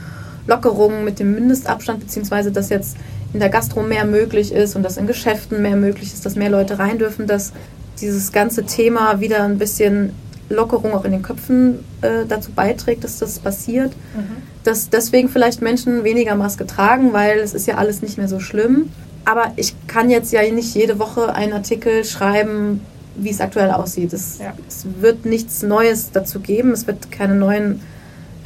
Lockerungen 0.47 1.05
mit 1.05 1.19
dem 1.19 1.35
Mindestabstand, 1.35 2.01
beziehungsweise 2.01 2.51
dass 2.51 2.71
jetzt 2.71 2.97
in 3.33 3.41
der 3.41 3.51
Gastro 3.51 3.83
mehr 3.83 4.05
möglich 4.05 4.53
ist 4.53 4.77
und 4.77 4.83
dass 4.83 4.97
in 4.97 5.07
Geschäften 5.07 5.61
mehr 5.61 5.77
möglich 5.77 6.13
ist, 6.13 6.25
dass 6.25 6.35
mehr 6.35 6.51
Leute 6.51 6.79
rein 6.79 6.99
dürfen, 6.99 7.27
dass 7.27 7.53
dieses 8.01 8.33
ganze 8.33 8.65
Thema 8.65 9.21
wieder 9.21 9.43
ein 9.43 9.59
bisschen 9.59 10.13
Lockerung 10.49 10.95
auch 10.95 11.05
in 11.05 11.13
den 11.13 11.23
Köpfen 11.23 11.81
äh, 12.01 12.25
dazu 12.27 12.53
beiträgt, 12.53 13.05
dass 13.05 13.19
das 13.19 13.39
passiert. 13.39 13.93
Mhm. 14.15 14.43
Dass 14.65 14.89
deswegen 14.89 15.29
vielleicht 15.29 15.61
Menschen 15.61 16.05
weniger 16.05 16.35
Maske 16.37 16.67
tragen, 16.67 17.13
weil 17.13 17.39
es 17.39 17.55
ist 17.55 17.67
ja 17.67 17.75
alles 17.75 18.03
nicht 18.03 18.19
mehr 18.19 18.29
so 18.29 18.41
schlimm. 18.41 18.91
Aber 19.29 19.53
ich 19.57 19.75
kann 19.87 20.09
jetzt 20.09 20.33
ja 20.33 20.41
nicht 20.51 20.75
jede 20.75 20.99
Woche 20.99 21.35
einen 21.35 21.53
Artikel 21.53 22.03
schreiben, 22.03 22.81
wie 23.15 23.29
es 23.29 23.43
aktuell 23.43 23.71
aussieht. 23.73 24.15
Es, 24.15 24.39
ja. 24.39 24.55
es 24.67 24.87
wird 25.01 25.27
nichts 25.27 25.63
Neues 25.63 26.13
dazu 26.13 26.41
geben. 26.41 26.71
Es 26.71 26.87
wird 26.87 27.11
keine 27.11 27.35
neuen 27.35 27.83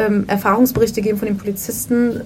ähm, 0.01 0.25
Erfahrungsberichte 0.27 1.01
geben 1.01 1.19
von 1.19 1.29
den 1.29 1.37
Polizisten. 1.37 2.23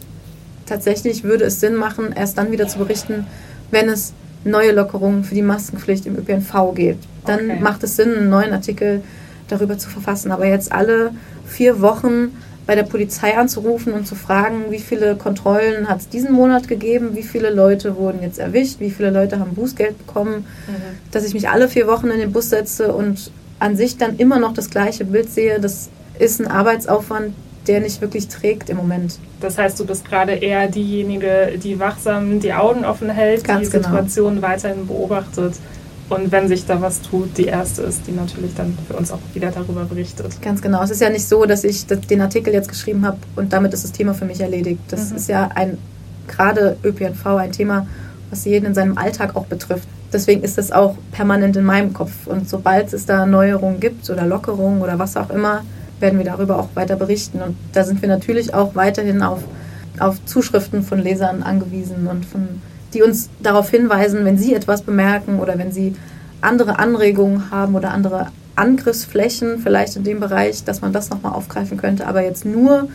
Tatsächlich 0.65 1.23
würde 1.23 1.45
es 1.45 1.61
Sinn 1.61 1.75
machen, 1.75 2.15
erst 2.17 2.39
dann 2.39 2.51
wieder 2.51 2.67
zu 2.67 2.79
berichten, 2.79 3.27
wenn 3.71 3.91
es 3.91 4.15
neue 4.43 4.73
Lockerungen 4.73 5.23
für 5.23 5.35
die 5.35 5.43
Maskenpflicht 5.43 6.07
im 6.07 6.17
ÖPNV 6.17 6.73
gibt. 6.75 7.05
Dann 7.27 7.51
okay. 7.51 7.61
macht 7.61 7.83
es 7.83 7.97
Sinn, 7.97 8.15
einen 8.15 8.31
neuen 8.31 8.55
Artikel 8.55 9.03
darüber 9.49 9.77
zu 9.77 9.91
verfassen. 9.91 10.33
Aber 10.33 10.47
jetzt 10.47 10.73
alle 10.73 11.11
vier 11.45 11.83
Wochen 11.83 12.35
bei 12.67 12.75
der 12.75 12.83
Polizei 12.83 13.37
anzurufen 13.37 13.93
und 13.93 14.07
zu 14.07 14.17
fragen, 14.17 14.71
wie 14.71 14.81
viele 14.81 15.17
Kontrollen 15.17 15.89
hat 15.89 16.01
es 16.01 16.09
diesen 16.09 16.33
Monat 16.33 16.67
gegeben, 16.67 17.11
wie 17.15 17.23
viele 17.23 17.51
Leute 17.51 17.97
wurden 17.97 18.23
jetzt 18.23 18.39
erwischt, 18.39 18.81
wie 18.81 18.91
viele 18.91 19.11
Leute 19.11 19.39
haben 19.39 19.55
Bußgeld 19.55 19.99
bekommen, 19.99 20.47
mhm. 20.67 20.73
dass 21.13 21.25
ich 21.25 21.33
mich 21.33 21.49
alle 21.49 21.69
vier 21.69 21.87
Wochen 21.87 22.09
in 22.09 22.19
den 22.19 22.33
Bus 22.33 22.51
setze 22.51 22.93
und 22.93 23.31
an 23.61 23.77
sich 23.77 23.97
dann 23.97 24.17
immer 24.17 24.39
noch 24.39 24.53
das 24.53 24.69
gleiche 24.69 25.05
Bild 25.05 25.31
sehe, 25.31 25.61
das 25.61 25.89
ist 26.19 26.41
ein 26.41 26.49
Arbeitsaufwand, 26.49 27.35
der 27.69 27.81
nicht 27.81 28.01
wirklich 28.01 28.29
trägt 28.29 28.69
im 28.69 28.77
Moment. 28.77 29.19
Das 29.41 29.59
heißt, 29.59 29.79
du 29.79 29.87
bist 29.87 30.05
gerade 30.05 30.33
eher 30.33 30.69
diejenige, 30.69 31.59
die 31.63 31.79
wachsam 31.79 32.41
die 32.41 32.53
Augen 32.53 32.85
offen 32.85 33.11
hält, 33.11 33.45
Ganz 33.45 33.67
die 33.67 33.73
genau. 33.73 33.89
Situation 33.89 34.43
weiterhin 34.43 34.87
beobachtet 34.87 35.55
und 36.09 36.31
wenn 36.31 36.47
sich 36.47 36.67
da 36.67 36.81
was 36.81 37.03
tut, 37.03 37.37
die 37.37 37.47
erste 37.47 37.83
ist, 37.83 38.07
die 38.07 38.13
natürlich 38.13 38.55
dann 38.55 38.79
für 38.87 38.95
uns 38.95 39.11
auch 39.11 39.19
wieder 39.35 39.51
darüber 39.51 39.85
berichtet. 39.85 40.41
Ganz 40.41 40.63
genau. 40.63 40.83
Es 40.83 40.91
ist 40.91 41.01
ja 41.01 41.11
nicht 41.11 41.27
so, 41.27 41.47
dass 41.47 41.65
ich 41.65 41.87
den 41.87 42.21
Artikel 42.21 42.53
jetzt 42.53 42.69
geschrieben 42.69 43.05
habe 43.05 43.19
und 43.35 43.53
damit 43.53 43.75
ist 43.75 43.83
das 43.83 43.93
Thema 43.93 44.15
für 44.15 44.25
mich 44.25 44.41
erledigt. 44.41 44.81
Das 44.89 45.11
mhm. 45.11 45.17
ist 45.17 45.29
ja 45.29 45.51
ein, 45.55 45.79
gerade 46.29 46.77
ÖPNV, 46.85 47.27
ein 47.27 47.53
Thema, 47.53 47.87
was 48.31 48.45
jeden 48.45 48.67
in 48.67 48.75
seinem 48.75 48.99
Alltag 48.99 49.35
auch 49.35 49.47
betrifft. 49.47 49.89
Deswegen 50.13 50.43
ist 50.43 50.59
das 50.59 50.71
auch 50.71 50.97
permanent 51.11 51.57
in 51.57 51.65
meinem 51.65 51.93
Kopf. 51.93 52.27
Und 52.27 52.49
sobald 52.49 52.93
es 52.93 53.07
da 53.07 53.27
Neuerungen 53.27 53.81
gibt 53.81 54.09
oder 54.09 54.27
Lockerungen 54.27 54.83
oder 54.83 55.01
was 55.01 55.17
auch 55.17 55.31
immer, 55.31 55.63
werden 55.99 56.19
wir 56.19 56.27
darüber 56.27 56.59
auch 56.59 56.69
weiter 56.75 56.95
berichten. 56.95 57.43
Und 57.43 57.57
da 57.73 57.83
sind 57.83 58.01
wir 58.01 58.09
natürlich 58.09 58.55
auch 58.55 58.77
weiterhin 58.77 59.23
auf, 59.23 59.43
auf 59.99 60.25
Zuschriften 60.25 60.83
von 60.83 61.01
Lesern 61.01 61.43
angewiesen 61.43 62.07
und 62.07 62.25
von 62.25 62.63
die 62.97 63.03
uns 63.03 63.29
darauf 63.43 63.71
hinweisen, 63.71 64.25
wenn 64.25 64.39
sie 64.39 64.55
etwas 64.55 64.83
bemerken 64.83 65.39
oder 65.39 65.59
wenn 65.59 65.71
sie 65.71 65.95
andere 66.41 66.79
Anregungen 66.79 67.51
haben 67.51 67.75
oder 67.75 67.91
andere 67.91 68.29
Angriffsflächen 68.55 69.59
vielleicht 69.59 69.97
in 69.97 70.05
dem 70.05 70.19
Bereich, 70.19 70.65
dass 70.65 70.81
man 70.81 70.95
das 70.95 71.11
nochmal 71.11 71.35
aufgreifen 71.35 71.77
könnte. 71.77 72.07
Aber 72.07 72.23
jetzt 72.23 72.47
nur 72.47 72.89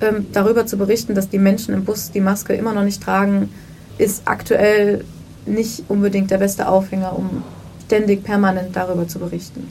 ähm, 0.00 0.26
darüber 0.32 0.64
zu 0.64 0.78
berichten, 0.78 1.14
dass 1.14 1.28
die 1.28 1.38
Menschen 1.38 1.74
im 1.74 1.84
Bus 1.84 2.10
die 2.10 2.22
Maske 2.22 2.54
immer 2.54 2.72
noch 2.72 2.84
nicht 2.84 3.02
tragen, 3.02 3.50
ist 3.98 4.22
aktuell 4.24 5.04
nicht 5.44 5.84
unbedingt 5.88 6.30
der 6.30 6.38
beste 6.38 6.66
Aufhänger, 6.66 7.16
um 7.16 7.42
ständig 7.84 8.24
permanent 8.24 8.74
darüber 8.74 9.06
zu 9.06 9.18
berichten. 9.18 9.68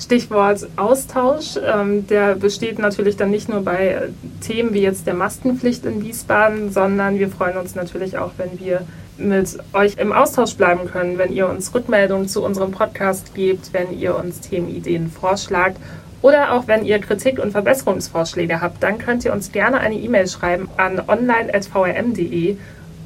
Stichwort 0.00 0.66
Austausch, 0.76 1.58
ähm, 1.62 2.06
der 2.06 2.34
besteht 2.34 2.78
natürlich 2.78 3.16
dann 3.16 3.30
nicht 3.30 3.50
nur 3.50 3.60
bei 3.62 4.08
Themen 4.40 4.72
wie 4.72 4.80
jetzt 4.80 5.06
der 5.06 5.14
Maskenpflicht 5.14 5.84
in 5.84 6.02
Wiesbaden, 6.02 6.72
sondern 6.72 7.18
wir 7.18 7.28
freuen 7.28 7.58
uns 7.58 7.74
natürlich 7.74 8.16
auch, 8.16 8.30
wenn 8.38 8.58
wir 8.58 8.82
mit 9.18 9.58
euch 9.74 9.98
im 9.98 10.12
Austausch 10.12 10.54
bleiben 10.54 10.86
können, 10.86 11.18
wenn 11.18 11.32
ihr 11.32 11.46
uns 11.48 11.74
Rückmeldungen 11.74 12.28
zu 12.28 12.42
unserem 12.42 12.70
Podcast 12.70 13.34
gebt, 13.34 13.74
wenn 13.74 13.92
ihr 13.98 14.16
uns 14.16 14.40
Themenideen 14.40 15.10
vorschlagt 15.10 15.76
oder 16.22 16.52
auch 16.52 16.66
wenn 16.66 16.84
ihr 16.86 16.98
Kritik 16.98 17.38
und 17.38 17.52
Verbesserungsvorschläge 17.52 18.62
habt, 18.62 18.82
dann 18.82 18.96
könnt 18.96 19.26
ihr 19.26 19.34
uns 19.34 19.52
gerne 19.52 19.80
eine 19.80 19.96
E-Mail 19.96 20.28
schreiben 20.28 20.70
an 20.78 21.02
online.vrm.de 21.06 22.56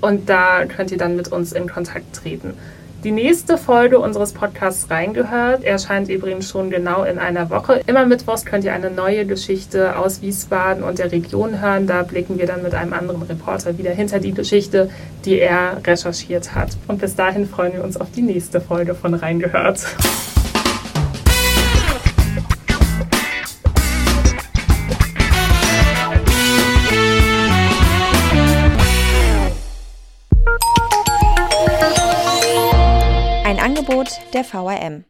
und 0.01 0.29
da 0.29 0.65
könnt 0.67 0.93
ihr 0.93 0.99
dann 0.99 1.17
mit 1.17 1.33
uns 1.33 1.53
in 1.53 1.69
Kontakt 1.69 2.15
treten. 2.15 2.55
Die 3.05 3.13
nächste 3.13 3.59
Folge 3.59 3.99
unseres 3.99 4.33
Podcasts 4.33 4.91
Reingehört 4.91 5.63
erscheint 5.63 6.09
übrigens 6.09 6.49
schon 6.49 6.71
genau 6.71 7.05
in 7.05 7.19
einer 7.19 7.51
Woche. 7.51 7.83
Immer 7.87 8.07
mittwochs 8.07 8.47
könnt 8.47 8.65
ihr 8.65 8.73
eine 8.73 8.91
neue 8.91 9.27
Geschichte 9.27 9.99
aus 9.99 10.23
Wiesbaden 10.23 10.83
und 10.83 10.99
der 10.99 11.13
Region 11.13 11.61
hören. 11.61 11.87
Da 11.87 12.03
blicken 12.03 12.39
wir 12.39 12.47
dann 12.47 12.63
mit 12.63 12.75
einem 12.75 12.95
anderen 12.95 13.21
Reporter 13.21 13.77
wieder 13.77 13.91
hinter 13.91 14.21
die 14.21 14.33
Geschichte, 14.33 14.89
die 15.27 15.39
er 15.39 15.83
recherchiert 15.87 16.55
hat. 16.55 16.79
Und 16.89 17.03
bis 17.03 17.15
dahin 17.15 17.47
freuen 17.47 17.75
wir 17.75 17.85
uns 17.85 17.99
auf 17.99 18.11
die 18.11 18.23
nächste 18.23 18.63
Folge 18.63 18.95
von 18.95 19.13
Reingehört. 19.13 19.85
Angebot 33.95 34.21
der 34.33 34.43
VRM. 34.43 35.05